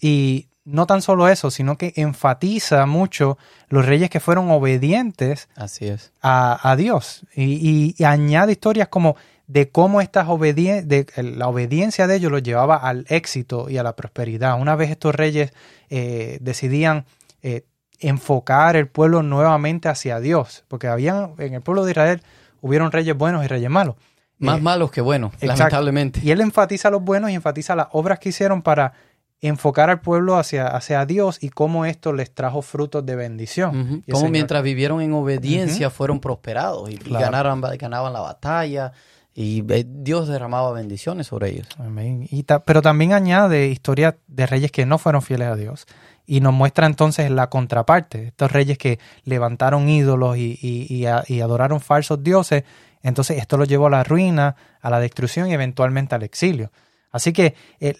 Y 0.01 0.49
no 0.67 0.87
tan 0.87 1.01
solo 1.01 1.29
eso, 1.29 1.51
sino 1.51 1.79
que 1.79 1.93
enfatiza 1.97 2.85
mucho 2.87 3.39
los 3.69 3.87
reyes 3.87 4.11
que 4.11 4.21
fueron 4.21 4.51
obedientes 4.51 5.49
Así 5.55 5.87
es. 5.87 6.13
A, 6.21 6.75
Dios 6.77 7.23
y, 7.35 7.95
añade 8.05 8.53
historias 8.53 8.89
como 8.89 9.17
de 9.47 9.71
cómo 9.71 10.01
estas 10.01 10.27
de, 10.27 11.07
la 11.17 11.47
obediencia 11.47 12.09
de 12.09 12.17
ellos 12.17 12.33
los 12.33 12.43
llevaba 12.43 12.77
al 12.77 13.07
éxito 13.09 13.71
y 13.71 13.79
a 13.79 13.85
la 13.85 13.95
prosperidad. 13.95 14.61
Una 14.61 14.75
vez 14.75 14.91
estos 14.91 15.15
reyes 15.15 15.53
eh, 15.89 16.39
decidían 16.41 17.07
eh, 17.43 17.65
enfocar 18.01 18.75
el 18.75 18.89
pueblo 18.89 19.23
nuevamente 19.23 19.89
hacia 19.89 20.19
Dios, 20.19 20.65
porque 20.67 20.89
habían 20.89 21.35
en 21.39 21.55
el 21.55 21.63
pueblo 21.63 21.85
de 21.85 21.93
Israel 21.93 22.23
hubieron 22.61 22.91
reyes 22.91 23.17
buenos 23.17 23.45
y 23.45 23.47
reyes 23.47 23.71
malos. 23.71 23.95
Más 24.39 24.59
eh, 24.59 24.63
malos 24.63 24.91
que 24.91 25.01
buenos, 25.01 25.33
lamentablemente. 25.41 26.21
Y 26.25 26.33
él 26.33 26.41
enfatiza 26.41 26.91
los 26.91 27.03
buenos 27.03 27.31
y 27.31 27.35
enfatiza 27.35 27.77
las 27.77 27.87
obras 27.93 28.19
que 28.19 28.31
hicieron 28.31 28.63
para 28.63 28.93
enfocar 29.41 29.91
al 29.91 30.01
pueblo 30.01 30.37
hacia, 30.37 30.67
hacia 30.67 31.05
Dios 31.05 31.39
y 31.43 31.51
cómo 31.51 31.85
esto 31.85 32.13
les 32.13 32.33
trajo 32.33 32.63
frutos 32.63 33.05
de 33.05 33.17
bendición. 33.17 34.03
Cómo 34.11 34.29
mientras 34.29 34.63
vivieron 34.63 35.01
en 35.01 35.13
obediencia 35.13 35.91
fueron 35.91 36.21
prosperados 36.21 36.91
y, 36.91 36.97
ganaron, 36.97 37.61
ganaban 37.61 38.13
la 38.13 38.21
batalla 38.21 38.93
y 39.35 39.63
eh, 39.71 39.85
Dios 39.87 40.29
derramaba 40.29 40.73
bendiciones 40.73 41.27
sobre 41.27 41.51
ellos. 41.51 41.69
Amén. 41.79 42.27
pero 42.65 42.81
también 42.81 43.13
añade 43.13 43.67
historias 43.67 44.15
de 44.27 44.47
reyes 44.47 44.73
que 44.73 44.87
no 44.87 44.97
fueron 44.97 45.21
fieles 45.21 45.49
a 45.49 45.57
Dios 45.57 45.87
y 46.25 46.41
nos 46.41 46.55
muestra 46.55 46.87
entonces 46.87 47.31
la 47.31 47.51
contraparte, 47.51 48.29
estos 48.29 48.51
reyes 48.51 48.79
que 48.79 48.99
levantaron 49.25 49.89
ídolos 49.89 50.39
y, 50.39 50.59
y, 50.61 51.07
y 51.29 51.41
adoraron 51.41 51.81
falsos 51.81 52.23
dioses, 52.23 52.65
entonces 53.03 53.37
esto 53.39 53.59
los 53.59 53.69
llevó 53.69 53.87
a 53.87 53.91
la 53.91 54.03
ruina, 54.03 54.57
a 54.81 54.91
la 54.91 54.99
destrucción 54.99 55.49
y 55.49 55.53
eventualmente 55.53 56.15
al 56.15 56.25
exilio. 56.25 56.73
Así 57.13 57.33
que 57.33 57.55
el, 57.79 57.97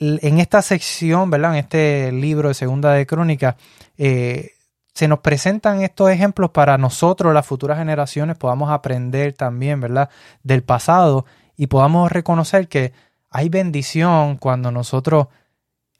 en 0.00 0.38
esta 0.38 0.62
sección, 0.62 1.30
¿verdad? 1.30 1.52
En 1.52 1.58
este 1.58 2.10
libro 2.10 2.48
de 2.48 2.54
Segunda 2.54 2.92
de 2.92 3.06
Crónica, 3.06 3.56
eh, 3.98 4.52
se 4.94 5.08
nos 5.08 5.20
presentan 5.20 5.82
estos 5.82 6.10
ejemplos 6.10 6.50
para 6.50 6.78
nosotros, 6.78 7.32
las 7.32 7.46
futuras 7.46 7.78
generaciones, 7.78 8.36
podamos 8.36 8.70
aprender 8.70 9.34
también, 9.34 9.80
¿verdad? 9.80 10.08
Del 10.42 10.62
pasado 10.62 11.26
y 11.56 11.66
podamos 11.66 12.10
reconocer 12.10 12.68
que 12.68 12.92
hay 13.30 13.48
bendición 13.48 14.36
cuando 14.36 14.70
nosotros 14.70 15.28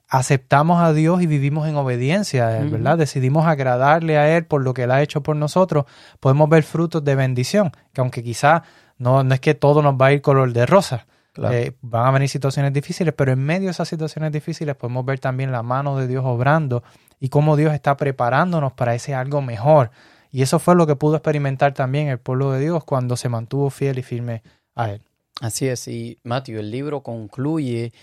aceptamos 0.09 0.81
a 0.81 0.91
Dios 0.91 1.21
y 1.21 1.27
vivimos 1.27 1.69
en 1.69 1.77
obediencia 1.77 2.47
a 2.47 2.57
Él, 2.57 2.69
¿verdad? 2.69 2.97
Decidimos 2.97 3.45
agradarle 3.45 4.17
a 4.17 4.35
Él 4.35 4.45
por 4.45 4.61
lo 4.61 4.73
que 4.73 4.83
Él 4.83 4.91
ha 4.91 5.01
hecho 5.01 5.21
por 5.21 5.35
nosotros, 5.35 5.85
podemos 6.19 6.49
ver 6.49 6.63
frutos 6.63 7.03
de 7.05 7.15
bendición, 7.15 7.71
que 7.93 8.01
aunque 8.01 8.21
quizá 8.21 8.63
no, 8.97 9.23
no 9.23 9.33
es 9.33 9.39
que 9.39 9.53
todo 9.53 9.81
nos 9.81 9.95
va 9.95 10.07
a 10.07 10.11
ir 10.11 10.21
color 10.21 10.51
de 10.51 10.65
rosa, 10.65 11.05
eh, 11.37 11.71
van 11.81 12.07
a 12.07 12.11
venir 12.11 12.29
situaciones 12.29 12.73
difíciles, 12.73 13.13
pero 13.15 13.31
en 13.31 13.39
medio 13.39 13.67
de 13.67 13.71
esas 13.71 13.87
situaciones 13.87 14.31
difíciles 14.31 14.75
podemos 14.75 15.05
ver 15.05 15.19
también 15.19 15.51
la 15.51 15.63
mano 15.63 15.97
de 15.97 16.07
Dios 16.07 16.23
obrando 16.25 16.83
y 17.19 17.29
cómo 17.29 17.55
Dios 17.55 17.73
está 17.73 17.95
preparándonos 17.97 18.73
para 18.73 18.95
ese 18.95 19.13
algo 19.13 19.41
mejor. 19.41 19.91
Y 20.31 20.41
eso 20.41 20.59
fue 20.59 20.75
lo 20.75 20.87
que 20.87 20.95
pudo 20.95 21.15
experimentar 21.15 21.73
también 21.73 22.07
el 22.07 22.19
pueblo 22.19 22.51
de 22.51 22.61
Dios 22.61 22.83
cuando 22.83 23.17
se 23.17 23.29
mantuvo 23.29 23.69
fiel 23.69 23.99
y 23.99 24.03
firme 24.03 24.43
a 24.75 24.91
Él. 24.91 25.01
Así 25.39 25.67
es, 25.67 25.87
y 25.87 26.19
Matthew, 26.23 26.59
el 26.59 26.71
libro 26.71 27.01
concluye 27.01 27.93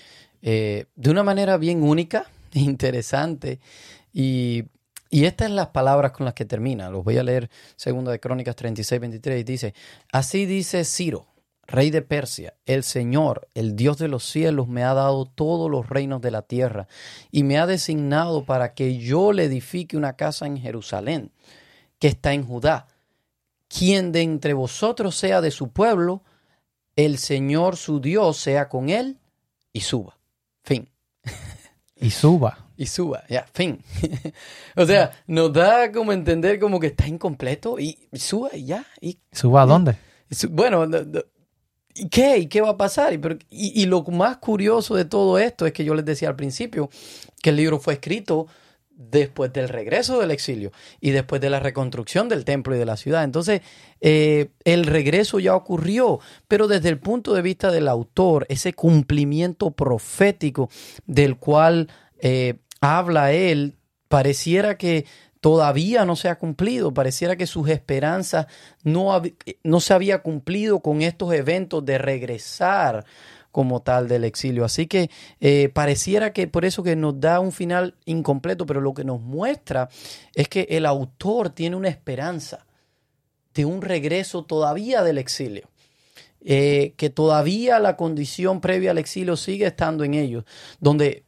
eh, 0.43 0.87
de 0.97 1.11
una 1.11 1.23
manera 1.23 1.57
bien 1.57 1.83
única, 1.83 2.27
interesante, 2.53 3.61
y, 4.13 4.65
y 5.11 5.25
estas 5.25 5.49
son 5.49 5.57
las 5.57 5.69
palabras 5.69 6.13
con 6.13 6.25
las 6.25 6.35
que 6.35 6.45
termina. 6.45 6.91
Los 6.91 7.05
voy 7.05 7.19
a 7.19 7.23
leer, 7.23 7.51
segunda 7.77 8.11
de 8.11 8.21
Crónicas 8.21 8.57
36, 8.57 9.01
23, 9.01 9.45
dice, 9.45 9.75
así 10.13 10.47
dice 10.47 10.85
Ciro, 10.85 11.27
rey 11.69 11.91
de 11.91 12.01
Persia, 12.03 12.55
el 12.65 12.83
Señor, 12.83 13.49
el 13.55 13.77
Dios 13.77 13.99
de 13.99 14.09
los 14.09 14.25
cielos, 14.25 14.69
me 14.69 14.83
ha 14.83 14.95
dado 14.95 15.27
todos 15.27 15.71
los 15.71 15.89
reinos 15.89 16.23
de 16.23 16.31
la 16.31 16.43
tierra 16.43 16.89
y 17.31 17.45
me 17.45 17.59
ha 17.59 17.67
designado 17.67 18.45
para 18.45 18.73
que 18.73 18.97
yo 18.97 19.33
le 19.33 19.45
edifique 19.45 19.97
una 19.97 20.17
casa 20.17 20.47
en 20.47 20.57
Jerusalén, 20.57 21.31
que 21.99 22.09
está 22.09 22.33
en 22.33 22.45
Judá. 22.45 22.89
Quien 23.69 24.13
de 24.13 24.23
entre 24.23 24.55
vosotros 24.55 25.15
sea 25.15 25.43
de 25.43 25.51
su 25.51 25.69
pueblo, 25.69 26.23
el 26.97 27.19
Señor 27.19 27.77
su 27.77 28.01
Dios 28.01 28.39
sea 28.39 28.71
con 28.71 28.89
él 28.89 29.19
y 29.73 29.81
suba. 29.83 30.17
Fin. 30.65 30.89
Y 32.01 32.11
suba. 32.11 32.67
Y 32.79 32.87
suba, 32.87 33.25
ya, 33.29 33.45
fin. 33.53 33.83
o 34.77 34.87
sea, 34.87 35.11
nos 35.27 35.53
da 35.53 35.91
como 35.91 36.13
entender 36.13 36.61
como 36.61 36.79
que 36.79 36.87
está 36.87 37.09
incompleto 37.09 37.79
y 37.79 38.09
suba 38.13 38.51
y 38.55 38.67
ya. 38.67 38.87
Y, 39.01 39.19
¿Suba 39.33 39.63
a 39.63 39.67
dónde? 39.67 39.97
Bueno, 40.51 40.87
¿Y 41.99 42.09
qué? 42.09 42.38
¿Y 42.38 42.47
qué 42.47 42.61
va 42.61 42.71
a 42.71 42.76
pasar? 42.76 43.12
Y, 43.12 43.21
y, 43.50 43.87
lo 43.87 44.02
más 44.05 44.37
curioso 44.38 44.95
de 44.95 45.05
todo 45.05 45.38
esto 45.38 45.67
es 45.67 45.73
que 45.73 45.85
yo 45.85 45.95
les 45.95 46.05
decía 46.05 46.28
al 46.28 46.37
principio 46.37 46.90
que 47.43 47.50
el 47.50 47.57
libro 47.57 47.81
fue 47.81 47.95
escrito 47.95 48.47
después 48.99 49.52
del 49.52 49.69
regreso 49.69 50.19
del 50.19 50.33
exilio 50.33 50.73
y 51.00 51.11
después 51.11 51.40
de 51.40 51.50
la 51.50 51.61
reconstrucción 51.61 52.28
del 52.28 52.45
templo 52.45 52.75
y 52.75 52.78
de 52.78 52.85
la 52.85 52.97
ciudad. 52.97 53.23
Entonces, 53.23 53.62
eh, 54.00 54.50
el 54.64 54.87
regreso 54.87 55.38
ya 55.38 55.55
ocurrió, 55.55 56.19
pero 56.49 56.67
desde 56.67 56.88
el 56.88 56.99
punto 56.99 57.33
de 57.33 57.43
vista 57.43 57.71
del 57.71 57.88
autor, 57.88 58.45
ese 58.49 58.73
cumplimiento 58.73 59.71
profético 59.71 60.69
del 61.07 61.37
cual 61.37 61.88
eh, 62.21 62.55
habla 62.81 63.33
él, 63.33 63.76
pareciera 64.09 64.76
que 64.76 65.07
todavía 65.40 66.04
no 66.04 66.16
se 66.16 66.28
ha 66.28 66.38
cumplido. 66.38 66.92
Pareciera 66.92 67.37
que 67.37 67.47
sus 67.47 67.68
esperanzas 67.68 68.47
no, 68.83 69.23
no 69.62 69.80
se 69.80 69.95
había 69.95 70.23
cumplido 70.23 70.80
con 70.80 71.02
estos 71.02 71.33
eventos 71.33 71.85
de 71.85 71.99
regresar 71.99 73.04
como 73.50 73.80
tal 73.80 74.09
del 74.09 74.25
exilio. 74.25 74.64
Así 74.64 74.87
que 74.87 75.11
eh, 75.40 75.71
pareciera 75.73 76.33
que 76.33 76.47
por 76.47 76.64
eso 76.64 76.83
que 76.83 76.97
nos 76.97 77.21
da 77.21 77.40
un 77.40 77.52
final 77.52 77.97
incompleto, 78.04 78.66
pero 78.66 78.80
lo 78.80 78.95
que 78.95 79.04
nos 79.04 79.21
muestra 79.21 79.88
es 80.35 80.49
que 80.49 80.66
el 80.71 80.87
autor 80.87 81.50
tiene 81.50 81.76
una 81.76 81.88
esperanza 81.88 82.66
de 83.54 83.64
un 83.64 83.83
regreso 83.83 84.45
todavía 84.45 85.02
del 85.02 85.18
exilio. 85.18 85.68
Eh, 86.40 86.95
que 86.97 87.11
todavía 87.11 87.80
la 87.80 87.97
condición 87.97 88.61
previa 88.61 88.92
al 88.92 88.99
exilio 88.99 89.37
sigue 89.37 89.66
estando 89.66 90.04
en 90.04 90.14
ellos, 90.14 90.45
donde 90.78 91.25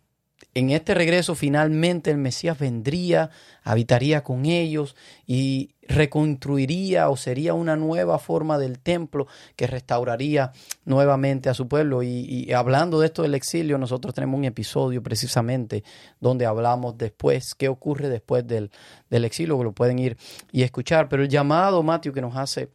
en 0.54 0.70
este 0.70 0.94
regreso 0.94 1.34
finalmente 1.34 2.10
el 2.10 2.18
Mesías 2.18 2.58
vendría, 2.58 3.30
habitaría 3.62 4.24
con 4.24 4.46
ellos 4.46 4.96
y 5.26 5.74
reconstruiría 5.82 7.08
o 7.08 7.16
sería 7.16 7.54
una 7.54 7.76
nueva 7.76 8.18
forma 8.18 8.58
del 8.58 8.80
templo 8.80 9.28
que 9.54 9.66
restauraría 9.66 10.52
nuevamente 10.84 11.48
a 11.48 11.54
su 11.54 11.68
pueblo. 11.68 12.02
Y, 12.02 12.52
hablando 12.52 12.98
de 12.98 13.06
esto 13.06 13.22
del 13.22 13.34
exilio, 13.34 13.78
nosotros 13.78 14.12
tenemos 14.12 14.38
un 14.38 14.44
episodio 14.44 15.02
precisamente 15.02 15.84
donde 16.20 16.46
hablamos 16.46 16.98
después, 16.98 17.54
qué 17.54 17.68
ocurre 17.68 18.08
después 18.08 18.46
del, 18.46 18.70
del 19.08 19.24
exilio, 19.24 19.56
que 19.58 19.64
lo 19.64 19.72
pueden 19.72 19.98
ir 19.98 20.16
y 20.50 20.62
escuchar. 20.62 21.08
Pero 21.08 21.22
el 21.22 21.28
llamado, 21.28 21.82
Mateo, 21.82 22.12
que 22.12 22.20
nos 22.20 22.36
hace 22.36 22.70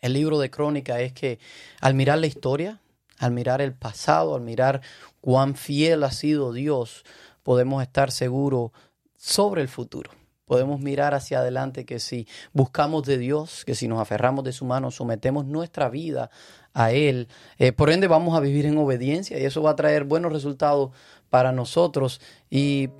el 0.00 0.12
libro 0.12 0.38
de 0.38 0.50
Crónica 0.50 1.00
es 1.00 1.12
que 1.12 1.38
al 1.80 1.94
mirar 1.94 2.18
la 2.18 2.26
historia, 2.26 2.81
al 3.22 3.30
mirar 3.30 3.60
el 3.62 3.72
pasado, 3.72 4.34
al 4.34 4.42
mirar 4.42 4.82
cuán 5.20 5.54
fiel 5.54 6.02
ha 6.02 6.10
sido 6.10 6.52
Dios, 6.52 7.04
podemos 7.44 7.80
estar 7.80 8.10
seguros 8.10 8.72
sobre 9.16 9.62
el 9.62 9.68
futuro. 9.68 10.10
Podemos 10.44 10.80
mirar 10.80 11.14
hacia 11.14 11.38
adelante 11.38 11.86
que 11.86 12.00
si 12.00 12.26
buscamos 12.52 13.04
de 13.04 13.18
Dios, 13.18 13.64
que 13.64 13.76
si 13.76 13.86
nos 13.86 14.00
aferramos 14.00 14.44
de 14.44 14.52
su 14.52 14.64
mano, 14.64 14.90
sometemos 14.90 15.46
nuestra 15.46 15.88
vida 15.88 16.30
a 16.74 16.90
Él, 16.90 17.28
eh, 17.58 17.70
por 17.70 17.90
ende 17.90 18.08
vamos 18.08 18.36
a 18.36 18.40
vivir 18.40 18.66
en 18.66 18.76
obediencia 18.76 19.38
y 19.38 19.44
eso 19.44 19.62
va 19.62 19.70
a 19.70 19.76
traer 19.76 20.02
buenos 20.02 20.32
resultados 20.32 20.90
para 21.30 21.52
nosotros. 21.52 22.20
Y 22.50 22.90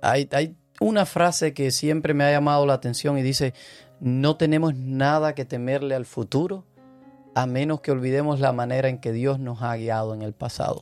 hay, 0.00 0.30
hay 0.32 0.56
una 0.80 1.04
frase 1.04 1.52
que 1.52 1.70
siempre 1.72 2.14
me 2.14 2.24
ha 2.24 2.30
llamado 2.30 2.64
la 2.64 2.72
atención 2.72 3.18
y 3.18 3.22
dice, 3.22 3.52
no 4.00 4.36
tenemos 4.36 4.74
nada 4.74 5.34
que 5.34 5.44
temerle 5.44 5.94
al 5.94 6.06
futuro 6.06 6.64
a 7.34 7.46
menos 7.46 7.80
que 7.80 7.90
olvidemos 7.90 8.40
la 8.40 8.52
manera 8.52 8.88
en 8.88 8.98
que 8.98 9.12
Dios 9.12 9.38
nos 9.38 9.62
ha 9.62 9.76
guiado 9.76 10.14
en 10.14 10.22
el 10.22 10.32
pasado. 10.32 10.80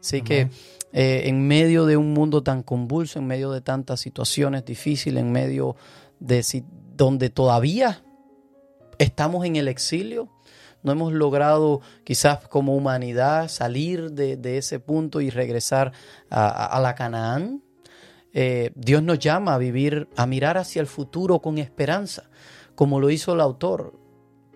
Así 0.00 0.22
que 0.22 0.48
eh, 0.92 1.22
en 1.26 1.46
medio 1.46 1.86
de 1.86 1.96
un 1.96 2.12
mundo 2.12 2.42
tan 2.42 2.62
convulso, 2.62 3.18
en 3.18 3.26
medio 3.26 3.50
de 3.52 3.60
tantas 3.60 4.00
situaciones 4.00 4.64
difíciles, 4.64 5.22
en 5.22 5.30
medio 5.30 5.76
de 6.18 6.64
donde 6.96 7.30
todavía 7.30 8.02
estamos 8.98 9.44
en 9.44 9.56
el 9.56 9.68
exilio, 9.68 10.28
no 10.82 10.92
hemos 10.92 11.12
logrado 11.12 11.80
quizás 12.04 12.48
como 12.48 12.74
humanidad 12.74 13.48
salir 13.48 14.12
de, 14.12 14.58
ese 14.58 14.80
punto 14.80 15.20
y 15.20 15.30
regresar 15.30 15.92
a, 16.30 16.80
la 16.80 16.94
Canaán. 16.94 17.62
Eh, 18.32 18.70
Dios 18.74 19.02
nos 19.02 19.18
llama 19.18 19.54
a 19.54 19.58
vivir, 19.58 20.08
a 20.16 20.26
mirar 20.26 20.56
hacia 20.56 20.80
el 20.80 20.86
futuro 20.86 21.40
con 21.40 21.58
esperanza, 21.58 22.30
como 22.74 23.00
lo 23.00 23.10
hizo 23.10 23.34
el 23.34 23.40
autor, 23.40 23.99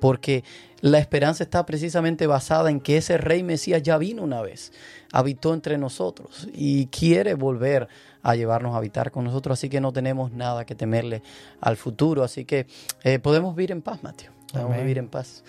porque 0.04 0.44
la 0.82 0.98
esperanza 0.98 1.44
está 1.44 1.64
precisamente 1.64 2.26
basada 2.26 2.68
en 2.68 2.80
que 2.80 2.98
ese 2.98 3.16
rey 3.16 3.42
Mesías 3.42 3.82
ya 3.82 3.96
vino 3.96 4.22
una 4.22 4.42
vez, 4.42 4.70
habitó 5.12 5.54
entre 5.54 5.78
nosotros 5.78 6.46
y 6.52 6.88
quiere 6.88 7.32
volver 7.32 7.88
a 8.22 8.34
llevarnos 8.34 8.74
a 8.74 8.76
habitar 8.76 9.10
con 9.10 9.24
nosotros, 9.24 9.58
así 9.58 9.70
que 9.70 9.80
no 9.80 9.94
tenemos 9.94 10.30
nada 10.30 10.66
que 10.66 10.74
temerle 10.74 11.22
al 11.58 11.78
futuro, 11.78 12.22
así 12.22 12.44
que 12.44 12.66
eh, 13.02 13.18
podemos 13.18 13.56
vivir 13.56 13.72
en 13.72 13.80
paz, 13.80 14.02
Mateo, 14.02 14.30
podemos 14.52 14.76
vivir 14.76 14.98
en 14.98 15.08
paz. 15.08 15.42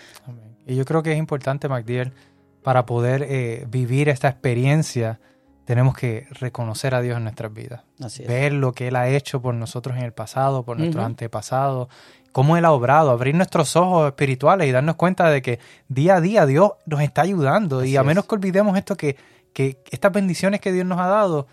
Y 0.66 0.74
yo 0.74 0.86
creo 0.86 1.02
que 1.02 1.12
es 1.12 1.18
importante, 1.18 1.68
MacDiel, 1.68 2.14
para 2.62 2.86
poder 2.86 3.26
eh, 3.28 3.66
vivir 3.68 4.08
esta 4.08 4.30
experiencia, 4.30 5.20
tenemos 5.66 5.94
que 5.98 6.28
reconocer 6.30 6.94
a 6.94 7.02
Dios 7.02 7.18
en 7.18 7.24
nuestras 7.24 7.52
vidas. 7.52 7.82
Ver 8.26 8.54
lo 8.54 8.72
que 8.72 8.88
Él 8.88 8.96
ha 8.96 9.06
hecho 9.10 9.42
por 9.42 9.54
nosotros 9.54 9.98
en 9.98 10.04
el 10.04 10.14
pasado, 10.14 10.64
por 10.64 10.78
nuestros 10.78 11.04
antepasados 11.04 11.88
cómo 12.36 12.58
Él 12.58 12.66
ha 12.66 12.72
obrado, 12.72 13.12
abrir 13.12 13.34
nuestros 13.34 13.76
ojos 13.76 14.08
espirituales 14.08 14.68
y 14.68 14.70
darnos 14.70 14.96
cuenta 14.96 15.30
de 15.30 15.40
que 15.40 15.58
día 15.88 16.16
a 16.16 16.20
día 16.20 16.44
Dios 16.44 16.72
nos 16.84 17.00
está 17.00 17.22
ayudando. 17.22 17.82
y 17.82 17.96
a 17.96 18.02
menos 18.02 18.26
que 18.26 18.34
olvidemos 18.34 18.76
esto, 18.76 18.94
que, 18.94 19.16
que 19.54 19.78
estas 19.90 20.12
bendiciones 20.12 20.60
que 20.60 20.70
Dios 20.70 20.84
nos 20.84 21.00
ha 21.00 21.06
dado, 21.06 21.46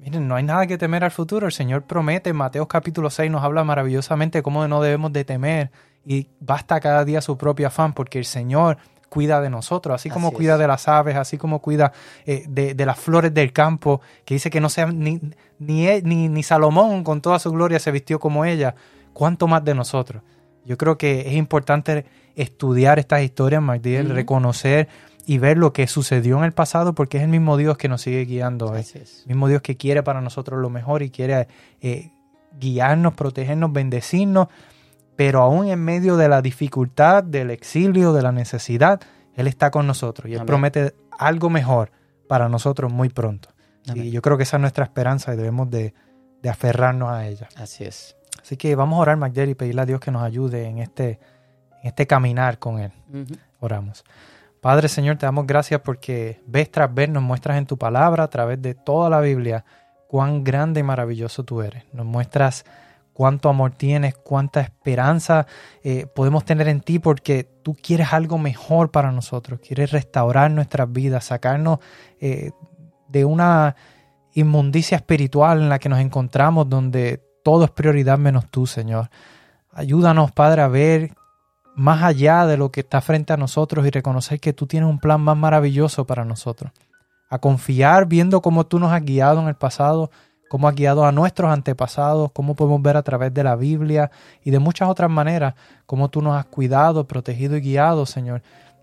miren, 0.00 0.26
no 0.26 0.34
hay 0.34 0.42
nada 0.42 0.66
que 0.66 0.78
temer 0.78 1.04
al 1.04 1.12
futuro. 1.12 1.46
El 1.46 1.52
Señor 1.52 1.84
promete, 1.84 2.30
en 2.30 2.34
Mateo 2.34 2.66
capítulo 2.66 3.08
6 3.08 3.30
nos 3.30 3.44
habla 3.44 3.62
maravillosamente 3.62 4.42
cómo 4.42 4.66
no 4.66 4.82
debemos 4.82 5.12
de 5.12 5.24
temer 5.24 5.70
y 6.04 6.26
basta 6.40 6.80
cada 6.80 7.04
día 7.04 7.20
su 7.20 7.38
propio 7.38 7.68
afán 7.68 7.92
porque 7.92 8.18
el 8.18 8.24
Señor 8.24 8.78
cuida 9.08 9.40
de 9.40 9.48
nosotros, 9.48 9.94
así 9.94 10.10
como 10.10 10.32
cuida 10.32 10.58
de 10.58 10.66
las 10.66 10.88
aves, 10.88 11.14
así 11.14 11.38
como 11.38 11.62
cuida 11.62 11.92
eh, 12.24 12.46
de, 12.48 12.74
de, 12.74 12.84
las 12.84 12.98
flores 12.98 13.32
del 13.32 13.52
campo, 13.52 14.00
que 14.24 14.34
dice 14.34 14.50
que 14.50 14.60
no 14.60 14.70
sea 14.70 14.86
ni, 14.86 15.20
ni, 15.60 15.86
ni, 16.02 16.28
ni 16.28 16.42
Salomón 16.42 17.04
con 17.04 17.20
toda 17.20 17.38
su 17.38 17.52
gloria 17.52 17.78
se 17.78 17.92
vistió 17.92 18.18
como 18.18 18.44
ella, 18.44 18.74
¿cuánto 19.16 19.48
más 19.48 19.64
de 19.64 19.74
nosotros? 19.74 20.22
Yo 20.66 20.76
creo 20.76 20.98
que 20.98 21.22
es 21.22 21.32
importante 21.32 22.04
estudiar 22.34 22.98
estas 22.98 23.22
historias, 23.22 23.62
Magdiel, 23.62 24.10
reconocer 24.10 24.88
y 25.24 25.38
ver 25.38 25.56
lo 25.56 25.72
que 25.72 25.86
sucedió 25.86 26.36
en 26.36 26.44
el 26.44 26.52
pasado, 26.52 26.94
porque 26.94 27.16
es 27.16 27.22
el 27.22 27.30
mismo 27.30 27.56
Dios 27.56 27.78
que 27.78 27.88
nos 27.88 28.02
sigue 28.02 28.26
guiando. 28.26 28.76
El 28.76 28.84
mismo 29.24 29.48
Dios 29.48 29.62
que 29.62 29.78
quiere 29.78 30.02
para 30.02 30.20
nosotros 30.20 30.60
lo 30.60 30.68
mejor 30.68 31.02
y 31.02 31.08
quiere 31.08 31.48
eh, 31.80 32.10
guiarnos, 32.60 33.14
protegernos, 33.14 33.72
bendecirnos, 33.72 34.48
pero 35.16 35.40
aún 35.40 35.68
en 35.68 35.82
medio 35.82 36.18
de 36.18 36.28
la 36.28 36.42
dificultad, 36.42 37.24
del 37.24 37.50
exilio, 37.50 38.12
de 38.12 38.20
la 38.20 38.32
necesidad, 38.32 39.00
Él 39.34 39.46
está 39.46 39.70
con 39.70 39.86
nosotros 39.86 40.30
y 40.30 40.34
Él 40.34 40.44
promete 40.44 40.94
algo 41.18 41.48
mejor 41.48 41.90
para 42.28 42.50
nosotros 42.50 42.92
muy 42.92 43.08
pronto. 43.08 43.48
Y 43.94 44.10
yo 44.10 44.20
creo 44.20 44.36
que 44.36 44.42
esa 44.42 44.58
es 44.58 44.60
nuestra 44.60 44.84
esperanza 44.84 45.32
y 45.32 45.36
debemos 45.38 45.70
de, 45.70 45.94
de 46.42 46.48
aferrarnos 46.50 47.08
a 47.08 47.26
ella. 47.26 47.48
Así 47.56 47.84
es. 47.84 48.16
Así 48.46 48.56
que 48.56 48.76
vamos 48.76 48.98
a 48.98 49.00
orar, 49.00 49.16
Magdiel, 49.16 49.50
y 49.50 49.54
pedirle 49.56 49.82
a 49.82 49.86
Dios 49.86 49.98
que 49.98 50.12
nos 50.12 50.22
ayude 50.22 50.68
en 50.68 50.78
este, 50.78 51.18
en 51.82 51.88
este 51.88 52.06
caminar 52.06 52.60
con 52.60 52.78
Él. 52.78 52.92
Oramos. 53.58 54.04
Padre 54.60 54.88
Señor, 54.88 55.16
te 55.16 55.26
damos 55.26 55.48
gracias 55.48 55.80
porque 55.80 56.40
vez 56.46 56.70
tras 56.70 56.94
vez 56.94 57.08
nos 57.08 57.24
muestras 57.24 57.58
en 57.58 57.66
tu 57.66 57.76
palabra, 57.76 58.22
a 58.22 58.28
través 58.28 58.62
de 58.62 58.76
toda 58.76 59.10
la 59.10 59.20
Biblia, 59.20 59.64
cuán 60.06 60.44
grande 60.44 60.78
y 60.78 60.84
maravilloso 60.84 61.42
tú 61.42 61.60
eres. 61.60 61.82
Nos 61.92 62.06
muestras 62.06 62.64
cuánto 63.12 63.48
amor 63.48 63.72
tienes, 63.72 64.14
cuánta 64.14 64.60
esperanza 64.60 65.48
eh, 65.82 66.06
podemos 66.06 66.44
tener 66.44 66.68
en 66.68 66.82
ti 66.82 67.00
porque 67.00 67.48
tú 67.64 67.74
quieres 67.74 68.12
algo 68.12 68.38
mejor 68.38 68.92
para 68.92 69.10
nosotros, 69.10 69.58
quieres 69.58 69.90
restaurar 69.90 70.52
nuestras 70.52 70.92
vidas, 70.92 71.24
sacarnos 71.24 71.80
eh, 72.20 72.52
de 73.08 73.24
una 73.24 73.74
inmundicia 74.34 74.94
espiritual 74.94 75.62
en 75.62 75.68
la 75.68 75.80
que 75.80 75.88
nos 75.88 75.98
encontramos, 75.98 76.68
donde 76.68 77.25
todo 77.46 77.66
es 77.66 77.70
prioridad 77.70 78.18
menos 78.18 78.50
tú, 78.50 78.66
Señor. 78.66 79.08
Ayúdanos, 79.72 80.32
Padre, 80.32 80.62
a 80.62 80.66
ver 80.66 81.12
más 81.76 82.02
allá 82.02 82.44
de 82.44 82.56
lo 82.56 82.72
que 82.72 82.80
está 82.80 83.00
frente 83.00 83.32
a 83.32 83.36
nosotros 83.36 83.86
y 83.86 83.90
reconocer 83.90 84.40
que 84.40 84.52
tú 84.52 84.66
tienes 84.66 84.90
un 84.90 84.98
plan 84.98 85.20
más 85.20 85.36
maravilloso 85.36 86.08
para 86.08 86.24
nosotros. 86.24 86.72
A 87.30 87.38
confiar 87.38 88.06
viendo 88.06 88.42
cómo 88.42 88.66
tú 88.66 88.80
nos 88.80 88.90
has 88.90 89.04
guiado 89.04 89.40
en 89.40 89.46
el 89.46 89.54
pasado, 89.54 90.10
cómo 90.48 90.66
has 90.66 90.74
guiado 90.74 91.06
a 91.06 91.12
nuestros 91.12 91.52
antepasados, 91.52 92.32
cómo 92.32 92.56
podemos 92.56 92.82
ver 92.82 92.96
a 92.96 93.04
través 93.04 93.32
de 93.32 93.44
la 93.44 93.54
Biblia 93.54 94.10
y 94.42 94.50
de 94.50 94.58
muchas 94.58 94.88
otras 94.88 95.08
maneras 95.08 95.54
cómo 95.86 96.08
tú 96.08 96.22
nos 96.22 96.36
has 96.36 96.46
cuidado, 96.46 97.06
protegido 97.06 97.56
y 97.56 97.60
guiado, 97.60 98.06
Señor. 98.06 98.42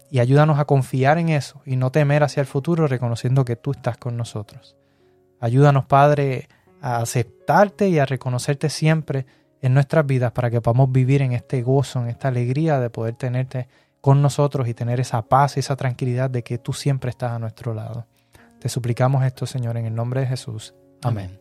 Y 0.09 0.19
ayúdanos 0.19 0.57
a 0.57 0.63
confiar 0.63 1.17
en 1.17 1.27
eso 1.27 1.59
y 1.65 1.75
no 1.75 1.91
temer 1.91 2.23
hacia 2.23 2.39
el 2.39 2.47
futuro, 2.47 2.87
reconociendo 2.87 3.43
que 3.43 3.57
tú 3.57 3.71
estás 3.71 3.97
con 3.97 4.15
nosotros. 4.15 4.77
Ayúdanos, 5.41 5.83
Padre, 5.85 6.47
a 6.83 6.97
aceptarte 6.97 7.87
y 7.87 7.97
a 7.97 8.05
reconocerte 8.05 8.69
siempre 8.69 9.25
en 9.61 9.73
nuestras 9.73 10.05
vidas 10.05 10.33
para 10.33 10.51
que 10.51 10.59
podamos 10.59 10.91
vivir 10.91 11.21
en 11.21 11.31
este 11.31 11.61
gozo, 11.61 12.01
en 12.01 12.09
esta 12.09 12.27
alegría 12.27 12.81
de 12.81 12.89
poder 12.89 13.15
tenerte 13.15 13.69
con 14.01 14.21
nosotros 14.21 14.67
y 14.67 14.73
tener 14.73 14.99
esa 14.99 15.21
paz 15.21 15.55
y 15.55 15.61
esa 15.61 15.77
tranquilidad 15.77 16.29
de 16.29 16.43
que 16.43 16.57
tú 16.57 16.73
siempre 16.73 17.09
estás 17.09 17.31
a 17.31 17.39
nuestro 17.39 17.73
lado. 17.73 18.05
Te 18.59 18.67
suplicamos 18.67 19.23
esto, 19.23 19.45
Señor, 19.45 19.77
en 19.77 19.85
el 19.85 19.95
nombre 19.95 20.19
de 20.19 20.27
Jesús. 20.27 20.75
Amén. 21.01 21.39